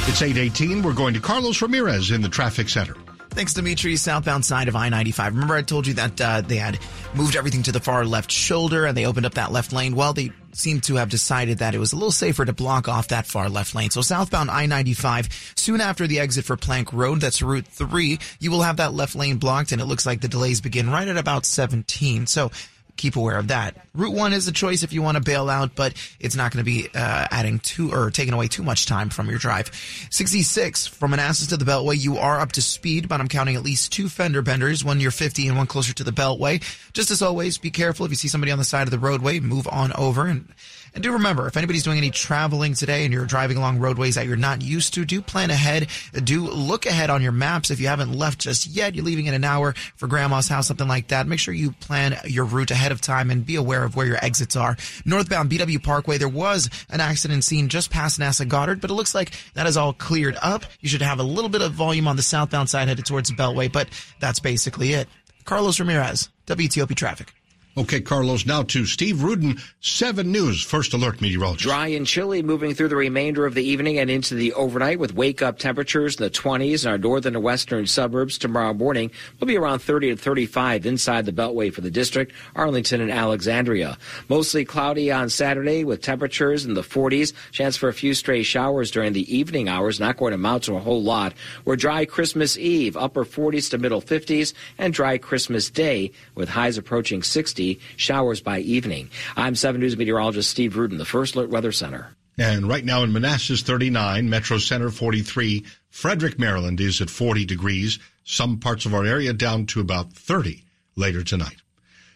It's 0.08 0.22
818. 0.22 0.82
We're 0.82 0.92
going 0.92 1.14
to 1.14 1.20
Carlos 1.20 1.60
Ramirez 1.60 2.12
in 2.12 2.22
the 2.22 2.28
traffic 2.28 2.68
center. 2.68 2.96
Thanks, 3.36 3.52
Dimitri. 3.52 3.96
Southbound 3.96 4.46
side 4.46 4.66
of 4.66 4.76
I 4.76 4.88
95. 4.88 5.34
Remember, 5.34 5.56
I 5.56 5.60
told 5.60 5.86
you 5.86 5.92
that 5.92 6.18
uh, 6.18 6.40
they 6.40 6.56
had 6.56 6.78
moved 7.14 7.36
everything 7.36 7.62
to 7.64 7.70
the 7.70 7.80
far 7.80 8.06
left 8.06 8.32
shoulder 8.32 8.86
and 8.86 8.96
they 8.96 9.04
opened 9.04 9.26
up 9.26 9.34
that 9.34 9.52
left 9.52 9.74
lane? 9.74 9.94
Well, 9.94 10.14
they 10.14 10.32
seem 10.52 10.80
to 10.80 10.94
have 10.94 11.10
decided 11.10 11.58
that 11.58 11.74
it 11.74 11.78
was 11.78 11.92
a 11.92 11.96
little 11.96 12.10
safer 12.10 12.46
to 12.46 12.54
block 12.54 12.88
off 12.88 13.08
that 13.08 13.26
far 13.26 13.50
left 13.50 13.74
lane. 13.74 13.90
So 13.90 14.00
southbound 14.00 14.50
I 14.50 14.64
95, 14.64 15.52
soon 15.54 15.82
after 15.82 16.06
the 16.06 16.18
exit 16.18 16.46
for 16.46 16.56
Plank 16.56 16.94
Road, 16.94 17.20
that's 17.20 17.42
Route 17.42 17.66
3, 17.66 18.18
you 18.40 18.50
will 18.50 18.62
have 18.62 18.78
that 18.78 18.94
left 18.94 19.14
lane 19.14 19.36
blocked 19.36 19.70
and 19.70 19.82
it 19.82 19.84
looks 19.84 20.06
like 20.06 20.22
the 20.22 20.28
delays 20.28 20.62
begin 20.62 20.88
right 20.88 21.06
at 21.06 21.18
about 21.18 21.44
17. 21.44 22.26
So 22.26 22.50
keep 22.96 23.16
aware 23.16 23.38
of 23.38 23.48
that. 23.48 23.86
Route 23.94 24.14
1 24.14 24.32
is 24.32 24.48
a 24.48 24.52
choice 24.52 24.82
if 24.82 24.92
you 24.92 25.02
want 25.02 25.16
to 25.16 25.22
bail 25.22 25.48
out, 25.48 25.74
but 25.74 25.94
it's 26.20 26.36
not 26.36 26.52
going 26.52 26.64
to 26.64 26.70
be 26.70 26.88
uh, 26.94 27.26
adding 27.30 27.58
too 27.58 27.92
or 27.92 28.10
taking 28.10 28.34
away 28.34 28.48
too 28.48 28.62
much 28.62 28.86
time 28.86 29.10
from 29.10 29.28
your 29.28 29.38
drive. 29.38 29.70
66 30.10 30.86
from 30.86 31.10
Manassas 31.12 31.48
to 31.48 31.56
the 31.56 31.64
Beltway, 31.64 31.98
you 31.98 32.18
are 32.18 32.40
up 32.40 32.52
to 32.52 32.62
speed, 32.62 33.08
but 33.08 33.20
I'm 33.20 33.28
counting 33.28 33.56
at 33.56 33.62
least 33.62 33.92
two 33.92 34.08
fender 34.08 34.42
benders, 34.42 34.84
one 34.84 34.98
near 34.98 35.10
50 35.10 35.48
and 35.48 35.56
one 35.56 35.66
closer 35.66 35.94
to 35.94 36.04
the 36.04 36.10
Beltway. 36.10 36.62
Just 36.92 37.10
as 37.10 37.22
always, 37.22 37.58
be 37.58 37.70
careful 37.70 38.06
if 38.06 38.12
you 38.12 38.16
see 38.16 38.28
somebody 38.28 38.52
on 38.52 38.58
the 38.58 38.64
side 38.64 38.86
of 38.86 38.90
the 38.90 38.98
roadway, 38.98 39.40
move 39.40 39.68
on 39.68 39.92
over 39.94 40.26
and 40.26 40.48
and 40.96 41.02
do 41.02 41.12
remember, 41.12 41.46
if 41.46 41.58
anybody's 41.58 41.82
doing 41.82 41.98
any 41.98 42.10
traveling 42.10 42.72
today 42.72 43.04
and 43.04 43.12
you're 43.12 43.26
driving 43.26 43.58
along 43.58 43.80
roadways 43.80 44.14
that 44.14 44.26
you're 44.26 44.34
not 44.34 44.62
used 44.62 44.94
to, 44.94 45.04
do 45.04 45.20
plan 45.20 45.50
ahead. 45.50 45.88
Do 46.24 46.46
look 46.46 46.86
ahead 46.86 47.10
on 47.10 47.20
your 47.20 47.32
maps. 47.32 47.70
If 47.70 47.80
you 47.80 47.88
haven't 47.88 48.14
left 48.14 48.38
just 48.38 48.66
yet, 48.66 48.94
you're 48.94 49.04
leaving 49.04 49.26
in 49.26 49.34
an 49.34 49.44
hour 49.44 49.74
for 49.96 50.06
grandma's 50.06 50.48
house, 50.48 50.68
something 50.68 50.88
like 50.88 51.08
that. 51.08 51.26
Make 51.26 51.38
sure 51.38 51.52
you 51.52 51.72
plan 51.72 52.16
your 52.24 52.46
route 52.46 52.70
ahead 52.70 52.92
of 52.92 53.02
time 53.02 53.30
and 53.30 53.44
be 53.44 53.56
aware 53.56 53.84
of 53.84 53.94
where 53.94 54.06
your 54.06 54.16
exits 54.24 54.56
are. 54.56 54.78
Northbound 55.04 55.50
BW 55.50 55.82
Parkway, 55.82 56.16
there 56.16 56.30
was 56.30 56.70
an 56.88 57.02
accident 57.02 57.44
scene 57.44 57.68
just 57.68 57.90
past 57.90 58.18
NASA 58.18 58.48
Goddard, 58.48 58.80
but 58.80 58.90
it 58.90 58.94
looks 58.94 59.14
like 59.14 59.32
that 59.52 59.66
is 59.66 59.76
all 59.76 59.92
cleared 59.92 60.38
up. 60.40 60.64
You 60.80 60.88
should 60.88 61.02
have 61.02 61.20
a 61.20 61.24
little 61.24 61.50
bit 61.50 61.60
of 61.60 61.72
volume 61.72 62.08
on 62.08 62.16
the 62.16 62.22
southbound 62.22 62.70
side 62.70 62.88
headed 62.88 63.04
towards 63.04 63.30
Beltway, 63.30 63.70
but 63.70 63.90
that's 64.18 64.40
basically 64.40 64.94
it. 64.94 65.08
Carlos 65.44 65.78
Ramirez, 65.78 66.30
WTOP 66.46 66.94
Traffic. 66.94 67.35
Okay, 67.78 68.00
Carlos, 68.00 68.46
now 68.46 68.62
to 68.62 68.86
Steve 68.86 69.22
Rudin, 69.22 69.58
7 69.80 70.32
News, 70.32 70.62
First 70.62 70.94
Alert 70.94 71.20
Meteorologist. 71.20 71.68
Dry 71.68 71.88
and 71.88 72.06
chilly 72.06 72.42
moving 72.42 72.72
through 72.72 72.88
the 72.88 72.96
remainder 72.96 73.44
of 73.44 73.52
the 73.52 73.62
evening 73.62 73.98
and 73.98 74.08
into 74.08 74.34
the 74.34 74.54
overnight 74.54 74.98
with 74.98 75.12
wake 75.12 75.42
up 75.42 75.58
temperatures 75.58 76.16
in 76.16 76.24
the 76.24 76.30
20s 76.30 76.86
in 76.86 76.90
our 76.90 76.96
northern 76.96 77.36
and 77.36 77.44
western 77.44 77.86
suburbs. 77.86 78.38
Tomorrow 78.38 78.72
morning 78.72 79.10
will 79.38 79.46
be 79.46 79.58
around 79.58 79.80
30 79.80 80.08
to 80.08 80.16
35 80.16 80.86
inside 80.86 81.26
the 81.26 81.32
Beltway 81.32 81.70
for 81.70 81.82
the 81.82 81.90
district, 81.90 82.32
Arlington 82.54 83.02
and 83.02 83.10
Alexandria. 83.10 83.98
Mostly 84.30 84.64
cloudy 84.64 85.12
on 85.12 85.28
Saturday 85.28 85.84
with 85.84 86.00
temperatures 86.00 86.64
in 86.64 86.72
the 86.72 86.80
40s. 86.80 87.34
Chance 87.50 87.76
for 87.76 87.90
a 87.90 87.94
few 87.94 88.14
stray 88.14 88.42
showers 88.42 88.90
during 88.90 89.12
the 89.12 89.36
evening 89.36 89.68
hours, 89.68 90.00
not 90.00 90.16
going 90.16 90.30
to 90.30 90.36
amount 90.36 90.62
to 90.62 90.76
a 90.76 90.80
whole 90.80 91.02
lot. 91.02 91.34
We're 91.66 91.76
dry 91.76 92.06
Christmas 92.06 92.56
Eve, 92.56 92.96
upper 92.96 93.26
40s 93.26 93.68
to 93.72 93.76
middle 93.76 94.00
50s, 94.00 94.54
and 94.78 94.94
dry 94.94 95.18
Christmas 95.18 95.68
Day 95.68 96.12
with 96.34 96.48
highs 96.48 96.78
approaching 96.78 97.22
60 97.22 97.65
showers 97.96 98.40
by 98.40 98.60
evening. 98.60 99.10
I'm 99.36 99.54
7 99.54 99.80
News 99.80 99.96
meteorologist 99.96 100.50
Steve 100.50 100.76
Rudin, 100.76 100.98
the 100.98 101.04
First 101.04 101.34
Alert 101.34 101.50
Weather 101.50 101.72
Center. 101.72 102.16
And 102.38 102.68
right 102.68 102.84
now 102.84 103.02
in 103.02 103.12
Manassas, 103.12 103.62
39, 103.62 104.28
Metro 104.28 104.58
Center, 104.58 104.90
43. 104.90 105.64
Frederick, 105.88 106.38
Maryland 106.38 106.80
is 106.80 107.00
at 107.00 107.08
40 107.08 107.46
degrees. 107.46 107.98
Some 108.24 108.58
parts 108.58 108.84
of 108.84 108.94
our 108.94 109.04
area 109.04 109.32
down 109.32 109.66
to 109.66 109.80
about 109.80 110.12
30 110.12 110.62
later 110.96 111.22
tonight. 111.22 111.56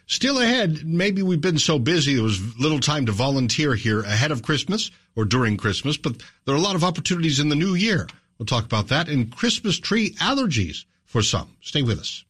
Still 0.05 0.39
ahead, 0.39 0.85
maybe 0.85 1.23
we've 1.23 1.41
been 1.41 1.57
so 1.57 1.79
busy 1.79 2.15
there 2.15 2.23
was 2.23 2.59
little 2.59 2.81
time 2.81 3.05
to 3.05 3.13
volunteer 3.13 3.75
here 3.75 4.01
ahead 4.01 4.31
of 4.31 4.43
Christmas 4.43 4.91
or 5.15 5.23
during 5.23 5.55
Christmas, 5.55 5.95
but 5.95 6.21
there 6.45 6.53
are 6.53 6.57
a 6.57 6.61
lot 6.61 6.75
of 6.75 6.83
opportunities 6.83 7.39
in 7.39 7.49
the 7.49 7.55
new 7.55 7.75
year. 7.75 8.07
We'll 8.37 8.45
talk 8.45 8.65
about 8.65 8.89
that 8.89 9.07
and 9.07 9.33
Christmas 9.33 9.79
tree 9.79 10.11
allergies 10.15 10.83
for 11.05 11.21
some. 11.21 11.55
Stay 11.61 11.81
with 11.81 11.99
us. 11.99 12.25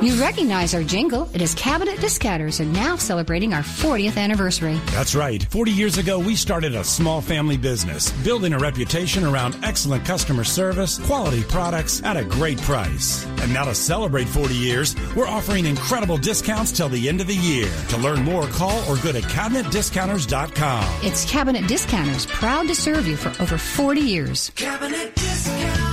You 0.00 0.14
recognize 0.20 0.76
our 0.76 0.84
jingle. 0.84 1.28
It 1.34 1.42
is 1.42 1.54
Cabinet 1.56 1.98
Discounters 2.00 2.60
and 2.60 2.72
now 2.72 2.94
celebrating 2.94 3.52
our 3.52 3.62
40th 3.62 4.16
anniversary. 4.16 4.80
That's 4.92 5.16
right. 5.16 5.42
40 5.42 5.72
years 5.72 5.98
ago, 5.98 6.20
we 6.20 6.36
started 6.36 6.76
a 6.76 6.84
small 6.84 7.20
family 7.20 7.56
business, 7.56 8.12
building 8.22 8.52
a 8.52 8.58
reputation 8.58 9.24
around 9.24 9.56
excellent 9.64 10.04
customer 10.04 10.44
service, 10.44 10.98
quality 11.00 11.42
products 11.42 12.00
at 12.04 12.16
a 12.16 12.22
great 12.22 12.58
price. 12.62 13.26
And 13.40 13.52
now 13.52 13.64
to 13.64 13.74
celebrate 13.74 14.28
40 14.28 14.54
years, 14.54 14.94
we're 15.16 15.26
offering 15.26 15.66
incredible 15.66 16.16
discounts 16.16 16.70
till 16.70 16.88
the 16.88 17.08
end 17.08 17.20
of 17.20 17.26
the 17.26 17.34
year. 17.34 17.68
To 17.88 17.96
learn 17.96 18.22
more, 18.22 18.46
call 18.46 18.78
or 18.88 19.02
go 19.02 19.10
to 19.10 19.20
cabinetdiscounters.com. 19.20 21.00
It's 21.02 21.28
Cabinet 21.28 21.66
Discounters, 21.66 22.24
proud 22.26 22.68
to 22.68 22.74
serve 22.76 23.08
you 23.08 23.16
for 23.16 23.30
over 23.42 23.58
40 23.58 24.00
years. 24.00 24.52
Cabinet 24.54 25.12
Discounters. 25.16 25.87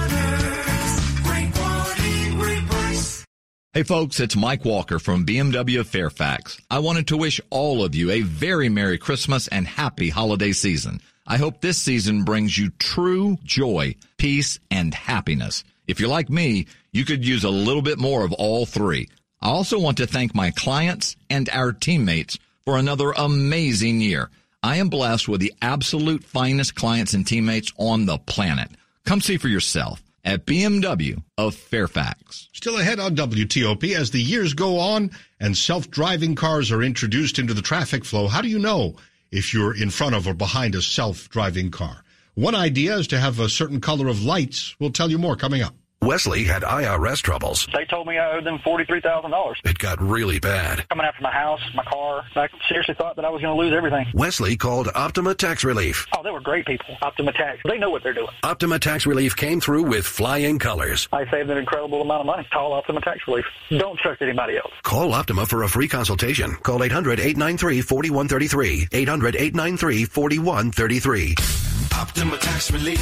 Hey 3.76 3.84
folks, 3.84 4.22
it's 4.22 4.38
Mike 4.38 4.64
Walker 4.64 5.00
from 5.00 5.26
BMW 5.26 5.82
of 5.82 5.90
Fairfax. 5.90 6.62
I 6.72 6.80
wanted 6.80 7.10
to 7.10 7.18
wish 7.18 7.42
all 7.50 7.84
of 7.84 7.94
you 7.94 8.10
a 8.10 8.22
very 8.22 8.70
Merry 8.70 8.98
Christmas 8.98 9.50
and 9.50 9.68
happy 9.68 10.08
holiday 10.08 10.54
season. 10.54 11.02
I 11.28 11.36
hope 11.36 11.60
this 11.60 11.78
season 11.78 12.24
brings 12.24 12.58
you 12.58 12.70
true 12.80 13.38
joy, 13.44 13.96
peace, 14.16 14.60
and 14.72 14.94
happiness. 14.94 15.66
If 15.88 16.00
you're 16.00 16.08
like 16.08 16.30
me, 16.30 16.68
you 16.94 17.04
could 17.04 17.28
use 17.28 17.44
a 17.44 17.50
little 17.50 17.82
bit 17.82 18.00
more 18.00 18.24
of 18.24 18.32
all 18.32 18.66
three. 18.66 19.10
I 19.42 19.50
also 19.50 19.78
want 19.78 19.98
to 19.98 20.08
thank 20.08 20.34
my 20.34 20.52
clients 20.52 21.18
and 21.30 21.50
our 21.50 21.74
teammates 21.74 22.40
for 22.64 22.78
another 22.78 23.12
amazing 23.12 24.00
year. 24.00 24.30
I 24.64 24.78
am 24.78 24.88
blessed 24.88 25.28
with 25.28 25.42
the 25.42 25.54
absolute 25.62 26.24
finest 26.24 26.76
clients 26.76 27.14
and 27.14 27.28
teammates 27.28 27.74
on 27.76 28.06
the 28.06 28.20
planet. 28.20 28.70
Come 29.04 29.20
see 29.20 29.36
for 29.36 29.50
yourself 29.50 30.02
at 30.26 30.46
BMW 30.46 31.22
of 31.38 31.56
Fairfax. 31.56 32.50
Still 32.52 32.80
ahead 32.80 33.00
on 33.00 33.16
WTOP 33.16 33.96
as 33.96 34.12
the 34.12 34.22
years 34.22 34.54
go 34.54 34.80
on 34.80 35.12
and 35.40 35.56
self-driving 35.56 36.36
cars 36.36 36.72
are 36.72 36.84
introduced 36.84 37.40
into 37.40 37.54
the 37.54 37.62
traffic 37.62 38.04
flow. 38.04 38.28
How 38.28 38.42
do 38.42 38.48
you 38.50 38.60
know 38.60 38.96
if 39.32 39.54
you're 39.54 39.76
in 39.76 39.92
front 39.92 40.16
of 40.16 40.28
or 40.28 40.34
behind 40.34 40.76
a 40.76 40.82
self-driving 40.82 41.72
car? 41.72 42.04
One 42.34 42.56
idea 42.56 42.98
is 42.98 43.08
to 43.08 43.20
have 43.20 43.40
a 43.40 43.48
certain 43.48 43.80
color 43.80 44.08
of 44.08 44.24
lights. 44.24 44.76
We'll 44.80 44.90
tell 44.90 45.10
you 45.10 45.18
more 45.18 45.36
coming 45.36 45.62
up. 45.62 45.76
Wesley 46.02 46.44
had 46.44 46.62
IRS 46.62 47.22
troubles. 47.22 47.68
They 47.74 47.86
told 47.86 48.06
me 48.08 48.18
I 48.20 48.34
owed 48.38 48.44
them 48.46 48.60
forty-three 48.64 49.02
thousand 49.02 49.32
dollars. 49.32 49.60
It 49.64 49.78
got 49.80 50.00
really 50.02 50.40
bad. 50.40 50.88
Coming 50.90 51.06
after 51.06 51.24
my 51.24 51.32
house, 51.32 51.62
my 51.74 51.84
car. 51.86 52.24
I 52.36 52.48
seriously 52.70 52.94
thought 52.96 53.16
that 53.16 53.26
I 53.26 53.30
was 53.30 53.42
going 53.42 53.56
to 53.56 53.60
lose 53.62 53.74
everything. 53.76 54.06
Wesley 54.14 54.56
called 54.56 54.88
Optima 54.94 55.34
Tax 55.34 55.64
Relief. 55.64 56.06
Oh, 56.16 56.22
they 56.22 56.30
were 56.30 56.42
great 56.42 56.68
people. 56.68 56.96
Optima 57.02 57.32
Tax. 57.32 57.60
They 57.68 57.80
know 57.80 57.90
what 57.90 58.04
they're 58.04 58.14
doing. 58.14 58.28
Optima 58.44 58.78
Tax 58.78 59.08
Relief 59.08 59.36
came 59.36 59.60
through 59.60 59.82
with 59.84 60.06
flying 60.06 60.60
colors. 60.60 61.08
I 61.12 61.28
saved 61.32 61.50
an 61.50 61.58
incredible 61.58 62.04
amount 62.04 62.20
of 62.22 62.28
money. 62.28 62.48
Call 62.54 62.74
Optima 62.74 63.02
Tax 63.02 63.22
Relief. 63.28 63.46
Don't 63.72 63.98
trust 63.98 64.22
anybody 64.22 64.58
else. 64.58 64.72
Call 64.84 65.12
Optima 65.14 65.48
for 65.48 65.64
a 65.64 65.68
free 65.70 65.88
consultation. 65.88 66.54
Call 66.62 66.82
800-893-4133. 66.82 68.90
800-893-4133. 68.92 71.75
Optima 72.00 72.38
Tax 72.38 72.72
Relief. 72.72 73.00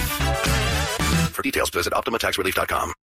For 1.32 1.42
details, 1.42 1.70
visit 1.70 1.94
OptimaTaxRelief.com. 1.94 2.94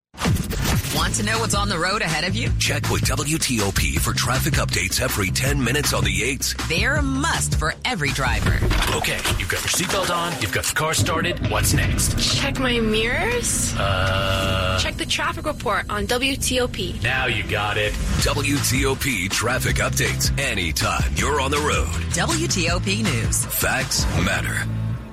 Want 0.94 1.14
to 1.14 1.22
know 1.24 1.38
what's 1.38 1.55
on 1.55 1.68
the 1.68 1.79
road 1.79 2.03
ahead 2.03 2.24
of 2.24 2.35
you? 2.35 2.50
Check 2.59 2.90
with 2.90 3.03
WTOP 3.03 3.98
for 4.00 4.12
traffic 4.12 4.55
updates 4.55 5.00
every 5.00 5.31
10 5.31 5.62
minutes 5.62 5.92
on 5.92 6.03
the 6.05 6.20
8s. 6.20 6.68
They're 6.68 6.96
a 6.96 7.03
must 7.03 7.59
for 7.59 7.74
every 7.85 8.11
driver. 8.11 8.59
Okay, 8.96 9.16
you've 9.38 9.48
got 9.48 9.61
your 9.62 9.70
seatbelt 9.70 10.14
on, 10.14 10.33
you've 10.40 10.53
got 10.53 10.64
the 10.64 10.74
car 10.74 10.92
started. 10.94 11.48
What's 11.48 11.74
next? 11.74 12.18
Check 12.37 12.59
my 12.59 12.81
mirrors. 12.81 13.74
Uh. 13.76 14.79
Check 14.81 14.96
the 14.96 15.07
traffic 15.07 15.46
report 15.46 15.87
on 15.90 16.07
WTOP. 16.07 17.03
Now 17.03 17.26
you 17.26 17.44
got 17.44 17.76
it. 17.79 17.92
WTOP 17.92 19.31
traffic 19.31 19.76
updates 19.76 20.37
anytime 20.40 21.12
you're 21.14 21.40
on 21.40 21.50
the 21.53 21.59
road. 21.59 21.88
WTOP 22.14 23.05
News. 23.05 23.44
Facts 23.46 24.05
matter. 24.24 24.66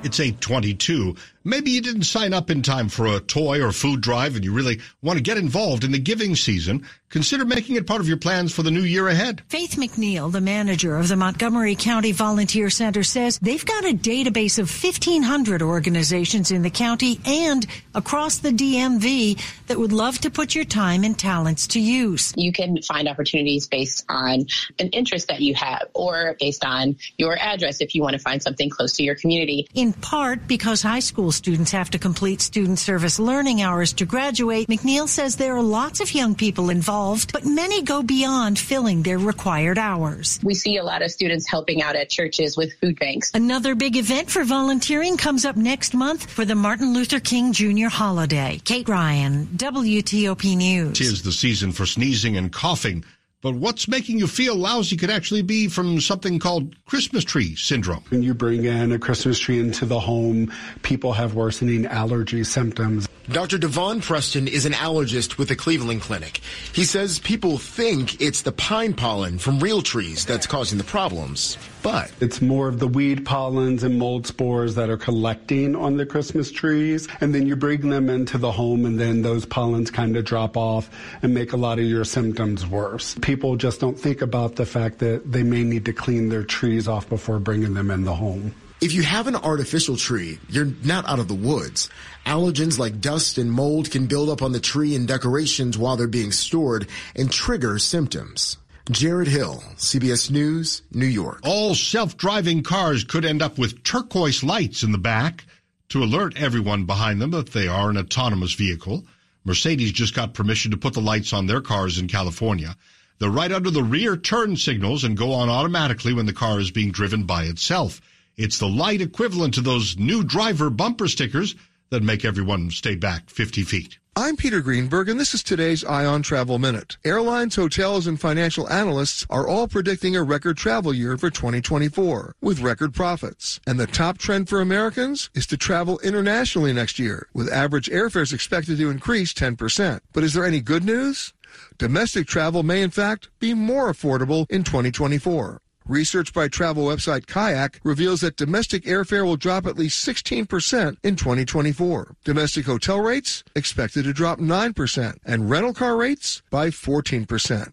It's 0.04 0.20
822. 0.20 1.16
Maybe 1.44 1.72
you 1.72 1.80
didn't 1.80 2.04
sign 2.04 2.34
up 2.34 2.50
in 2.50 2.62
time 2.62 2.90
for 2.90 3.08
a 3.08 3.22
toy 3.22 3.64
or 3.64 3.72
food 3.72 4.02
drive 4.02 4.36
and 4.36 4.44
you 4.44 4.52
really 4.52 4.82
want 5.02 5.18
to 5.18 5.24
get 5.24 5.38
involved 5.38 5.86
in 5.86 5.94
the 5.94 6.00
giving 6.00 6.36
season. 6.36 6.86
Consider 7.10 7.46
making 7.46 7.78
it 7.78 7.88
part 7.88 8.02
of 8.02 8.08
your 8.08 8.18
plans 8.18 8.54
for 8.54 8.64
the 8.64 8.72
new 8.72 8.82
year 8.82 9.08
ahead. 9.08 9.42
Faith 9.48 9.76
McNeil, 9.78 10.30
the 10.30 10.42
manager 10.42 10.98
of 10.98 11.08
the 11.08 11.16
Montgomery 11.16 11.76
County 11.76 12.12
Volunteer 12.12 12.70
Center, 12.70 13.02
says 13.02 13.40
they've 13.40 13.66
got 13.66 13.86
a 13.86 13.96
database 13.96 14.60
of 14.60 14.70
1,500 14.70 15.62
organizations 15.62 16.52
in 16.52 16.64
the 16.64 16.70
county 16.70 17.22
and 17.26 17.66
across 17.96 18.40
the 18.40 18.50
DMV 18.50 19.42
that 19.68 19.80
would 19.80 19.94
love 19.94 20.20
to 20.20 20.30
put 20.30 20.54
your 20.54 20.66
time 20.66 21.06
and 21.06 21.18
talents 21.18 21.68
to 21.68 21.80
use. 21.80 22.34
You 22.36 22.52
can 22.52 22.82
find 22.82 23.08
opportunities 23.08 23.68
based 23.68 24.04
on 24.10 24.48
an 24.78 24.90
interest 24.90 25.30
that 25.30 25.40
you 25.40 25.56
have 25.56 25.88
or 25.94 26.36
based 26.42 26.66
on 26.66 26.98
your 27.18 27.38
address 27.38 27.80
if 27.80 27.96
you 27.96 28.02
want 28.02 28.16
to 28.16 28.22
find 28.22 28.44
something 28.44 28.70
close 28.70 28.98
to 28.98 29.04
your 29.04 29.16
community. 29.16 29.70
In 29.74 29.87
part 29.94 30.48
because 30.48 30.82
high 30.82 31.00
school 31.00 31.32
students 31.32 31.72
have 31.72 31.90
to 31.92 32.00
complete 32.00 32.42
student 32.42 32.80
service 32.80 33.20
learning 33.20 33.62
hours 33.62 33.94
to 33.94 34.06
graduate, 34.06 34.68
McNeil 34.68 35.08
says 35.08 35.36
there 35.36 35.56
are 35.56 35.62
lots 35.62 36.00
of 36.00 36.14
young 36.14 36.36
people 36.36 36.70
involved, 36.70 37.34
but 37.34 37.46
many 37.46 37.82
go 37.82 38.04
beyond 38.04 38.58
filling 38.58 39.04
their 39.04 39.18
required 39.18 39.78
hours. 39.78 40.40
We 40.44 40.54
see 40.54 40.78
a 40.78 40.84
lot 40.84 41.02
of 41.02 41.12
students 41.12 41.50
helping 41.50 41.82
out 41.82 41.96
at 41.96 42.10
churches 42.10 42.58
with 42.58 42.74
food 42.80 43.00
banks. 43.00 43.32
Another 43.34 43.76
big 43.76 43.96
event 43.96 44.30
for 44.30 44.44
volunteering 44.44 45.18
comes 45.18 45.46
up 45.46 45.56
next 45.56 45.94
month 45.94 46.30
for 46.30 46.46
the 46.46 46.56
Martin 46.56 46.94
Luther 46.94 47.20
King 47.20 47.54
Jr. 47.54 47.88
holiday. 47.88 48.62
Kate 48.64 48.88
Ryan, 48.88 49.48
WTOP 49.56 50.56
News. 50.56 50.98
Tis 50.98 51.24
the 51.24 51.32
season 51.32 51.72
for 51.72 51.86
sneezing 51.86 52.38
and 52.38 52.52
coughing. 52.52 53.04
But 53.48 53.56
what's 53.56 53.88
making 53.88 54.20
you 54.20 54.28
feel 54.28 54.56
lousy 54.56 54.98
could 54.98 55.10
actually 55.10 55.42
be 55.42 55.70
from 55.70 56.02
something 56.02 56.38
called 56.38 56.76
Christmas 56.86 57.24
tree 57.24 57.56
syndrome. 57.56 58.04
When 58.10 58.22
you 58.22 58.34
bring 58.34 58.66
in 58.66 58.92
a 58.92 59.00
Christmas 59.00 59.40
tree 59.40 59.58
into 59.58 59.86
the 59.86 60.02
home, 60.02 60.52
people 60.82 61.14
have 61.14 61.34
worsening 61.34 61.86
allergy 61.86 62.44
symptoms. 62.44 63.08
Dr. 63.30 63.58
Devon 63.58 64.02
Preston 64.02 64.50
is 64.50 64.66
an 64.66 64.74
allergist 64.74 65.38
with 65.38 65.48
the 65.48 65.56
Cleveland 65.56 66.02
Clinic. 66.02 66.42
He 66.74 66.84
says 66.84 67.20
people 67.20 67.58
think 67.58 68.22
it's 68.22 68.42
the 68.42 68.52
pine 68.52 68.94
pollen 68.94 69.38
from 69.38 69.60
real 69.60 69.82
trees 69.82 70.26
that's 70.26 70.46
causing 70.46 70.78
the 70.78 70.84
problems, 70.84 71.58
but 71.88 72.12
It's 72.20 72.42
more 72.42 72.68
of 72.68 72.80
the 72.80 72.88
weed 72.88 73.26
pollens 73.26 73.82
and 73.84 73.98
mold 73.98 74.28
spores 74.28 74.76
that 74.76 74.90
are 74.90 74.98
collecting 74.98 75.74
on 75.74 75.96
the 75.96 76.06
Christmas 76.06 76.52
trees. 76.52 77.08
And 77.22 77.34
then 77.34 77.48
you 77.48 77.56
bring 77.56 77.90
them 77.90 78.10
into 78.10 78.38
the 78.38 78.52
home, 78.52 78.86
and 78.86 79.00
then 79.00 79.22
those 79.22 79.46
pollens 79.46 79.90
kind 79.90 80.18
of 80.18 80.26
drop 80.26 80.58
off 80.58 80.90
and 81.22 81.34
make 81.34 81.54
a 81.54 81.58
lot 81.58 81.80
of 81.80 81.86
your 81.86 82.04
symptoms 82.04 82.68
worse. 82.68 83.16
People 83.22 83.56
just 83.56 83.80
don't 83.80 83.98
think 83.98 84.22
about 84.22 84.58
the 84.58 84.66
fact 84.66 85.00
that 85.00 85.32
they 85.32 85.44
may 85.44 85.64
need 85.64 85.86
to 85.86 85.94
clean 85.94 86.28
their 86.28 86.44
trees 86.44 86.88
off 86.90 87.08
before 87.08 87.40
bringing 87.40 87.74
them 87.74 87.90
in 87.90 88.04
the 88.04 88.16
home. 88.16 88.54
if 88.80 88.94
you 88.94 89.02
have 89.02 89.26
an 89.28 89.36
artificial 89.36 89.98
tree, 89.98 90.40
you're 90.50 90.72
not 90.84 91.08
out 91.10 91.20
of 91.20 91.28
the 91.28 91.34
woods. 91.34 91.90
Allergens 92.26 92.78
like 92.78 93.02
dust 93.02 93.38
and 93.38 93.52
mold 93.52 93.90
can 93.90 94.06
build 94.06 94.30
up 94.30 94.42
on 94.44 94.52
the 94.52 94.60
tree 94.60 94.96
and 94.96 95.08
decorations 95.08 95.78
while 95.78 95.98
they're 95.98 96.08
being 96.08 96.32
stored 96.32 96.88
and 97.16 97.32
trigger 97.32 97.80
symptoms. 97.80 98.58
Jared 98.92 99.28
Hill, 99.28 99.62
CBS 99.76 100.32
News, 100.32 100.82
New 100.94 101.08
York. 101.08 101.42
All 101.44 101.76
self-driving 101.76 102.64
cars 102.64 103.04
could 103.04 103.26
end 103.26 103.42
up 103.42 103.58
with 103.58 103.84
turquoise 103.84 104.44
lights 104.44 104.82
in 104.82 104.94
the 104.94 104.98
back 104.98 105.46
to 105.90 106.04
alert 106.04 106.38
everyone 106.38 106.86
behind 106.86 107.22
them 107.22 107.32
that 107.32 107.52
they 107.52 107.68
are 107.68 107.90
an 107.90 107.98
autonomous 107.98 108.54
vehicle. 108.54 109.06
Mercedes 109.44 109.92
just 109.92 110.16
got 110.16 110.34
permission 110.34 110.72
to 110.72 110.78
put 110.78 110.94
the 110.94 111.02
lights 111.02 111.34
on 111.34 111.48
their 111.48 111.60
cars 111.60 112.00
in 112.00 112.08
California. 112.08 112.78
They're 113.20 113.30
right 113.30 113.52
under 113.52 113.72
the 113.72 113.84
rear 113.84 114.16
turn 114.16 114.56
signals 114.56 115.04
and 115.04 115.18
go 115.18 115.34
on 115.34 115.50
automatically 115.50 116.14
when 116.14 116.26
the 116.26 116.34
car 116.34 116.60
is 116.60 116.72
being 116.72 116.92
driven 116.92 117.24
by 117.24 117.44
itself. 117.44 118.00
It's 118.38 118.60
the 118.60 118.70
light 118.70 119.02
equivalent 119.02 119.56
to 119.56 119.62
those 119.62 119.98
new 119.98 120.24
driver 120.24 120.70
bumper 120.70 121.10
stickers 121.10 121.56
that 121.90 122.04
make 122.04 122.24
everyone 122.24 122.72
stay 122.72 122.96
back 122.96 123.30
50 123.30 123.64
feet. 123.64 124.00
I'm 124.20 124.36
Peter 124.36 124.62
Greenberg, 124.62 125.10
and 125.10 125.20
this 125.20 125.36
is 125.36 125.44
today's 125.44 125.86
Eye 125.86 126.04
on 126.04 126.24
Travel 126.24 126.58
Minute. 126.58 126.98
Airlines, 127.06 127.56
hotels, 127.56 128.08
and 128.08 128.20
financial 128.20 128.68
analysts 128.68 129.28
are 129.30 129.48
all 129.48 129.68
predicting 129.68 130.16
a 130.16 130.24
record 130.24 130.58
travel 130.58 130.92
year 130.92 131.20
for 131.20 131.30
2024 131.30 132.34
with 132.42 132.60
record 132.60 132.96
profits. 132.96 133.60
And 133.68 133.80
the 133.80 133.86
top 133.86 134.18
trend 134.18 134.50
for 134.50 134.60
Americans 134.60 135.30
is 135.36 135.46
to 135.46 135.56
travel 135.56 136.00
internationally 136.00 136.74
next 136.74 136.98
year, 136.98 137.28
with 137.36 137.54
average 137.54 137.92
airfares 137.92 138.34
expected 138.34 138.80
to 138.80 138.90
increase 138.90 139.36
10%. 139.36 140.00
But 140.14 140.24
is 140.24 140.34
there 140.34 140.46
any 140.46 140.62
good 140.62 140.84
news? 140.84 141.36
Domestic 141.78 142.26
travel 142.26 142.64
may, 142.64 142.82
in 142.82 142.90
fact, 142.90 143.30
be 143.38 143.54
more 143.54 143.94
affordable 143.94 144.48
in 144.50 144.64
2024. 144.64 145.62
Research 145.88 146.34
by 146.34 146.50
travel 146.50 146.84
website 146.86 147.28
Kayak 147.28 147.80
reveals 147.82 148.20
that 148.20 148.36
domestic 148.36 148.84
airfare 148.84 149.24
will 149.24 149.38
drop 149.38 149.66
at 149.66 149.78
least 149.78 150.06
16% 150.06 150.98
in 151.02 151.16
2024. 151.16 152.16
Domestic 152.26 152.66
hotel 152.66 153.00
rates 153.00 153.46
expected 153.56 154.04
to 154.04 154.12
drop 154.12 154.40
9% 154.40 155.18
and 155.26 155.50
rental 155.50 155.74
car 155.74 155.96
rates 155.96 156.42
by 156.50 156.70
14%. 156.70 157.72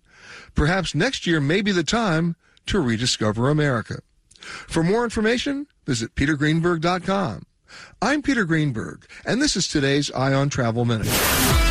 Perhaps 0.54 0.94
next 0.94 1.26
year 1.26 1.40
may 1.40 1.60
be 1.60 1.72
the 1.72 1.82
time 1.82 2.36
to 2.66 2.80
rediscover 2.80 3.50
America. 3.50 3.98
For 4.38 4.84
more 4.84 5.02
information, 5.02 5.66
visit 5.84 6.14
petergreenberg.com. 6.14 7.42
I'm 8.00 8.22
Peter 8.22 8.44
Greenberg, 8.44 9.06
and 9.26 9.42
this 9.42 9.56
is 9.56 9.66
today's 9.66 10.12
Eye 10.12 10.32
on 10.32 10.50
Travel 10.50 10.84
Minute. 10.84 11.63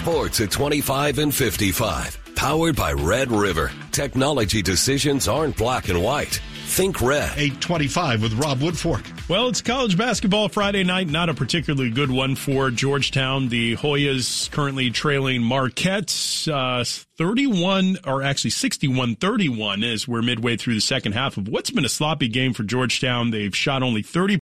Sports 0.00 0.40
at 0.40 0.50
25 0.50 1.18
and 1.18 1.34
55. 1.34 2.18
Powered 2.34 2.74
by 2.74 2.94
Red 2.94 3.30
River. 3.30 3.70
Technology 3.92 4.62
decisions 4.62 5.28
aren't 5.28 5.58
black 5.58 5.90
and 5.90 6.02
white. 6.02 6.40
Think 6.64 7.02
red. 7.02 7.32
825 7.36 8.22
with 8.22 8.32
Rob 8.34 8.60
Woodfork. 8.60 9.04
Well, 9.28 9.48
it's 9.48 9.60
college 9.60 9.98
basketball 9.98 10.48
Friday 10.48 10.84
night. 10.84 11.08
Not 11.08 11.28
a 11.28 11.34
particularly 11.34 11.90
good 11.90 12.10
one 12.10 12.36
for 12.36 12.70
Georgetown. 12.70 13.48
The 13.48 13.76
Hoyas 13.76 14.50
currently 14.50 14.90
trailing 14.90 15.42
Marquette 15.42 16.46
uh, 16.50 16.84
31, 17.18 17.98
or 18.06 18.22
actually 18.22 18.50
61 18.50 19.16
31 19.16 19.84
as 19.84 20.08
we're 20.08 20.22
midway 20.22 20.56
through 20.56 20.74
the 20.74 20.80
second 20.80 21.12
half 21.12 21.36
of 21.36 21.48
what's 21.48 21.70
been 21.70 21.84
a 21.84 21.88
sloppy 21.90 22.28
game 22.28 22.54
for 22.54 22.62
Georgetown. 22.62 23.32
They've 23.32 23.54
shot 23.54 23.82
only 23.82 24.02
30 24.02 24.38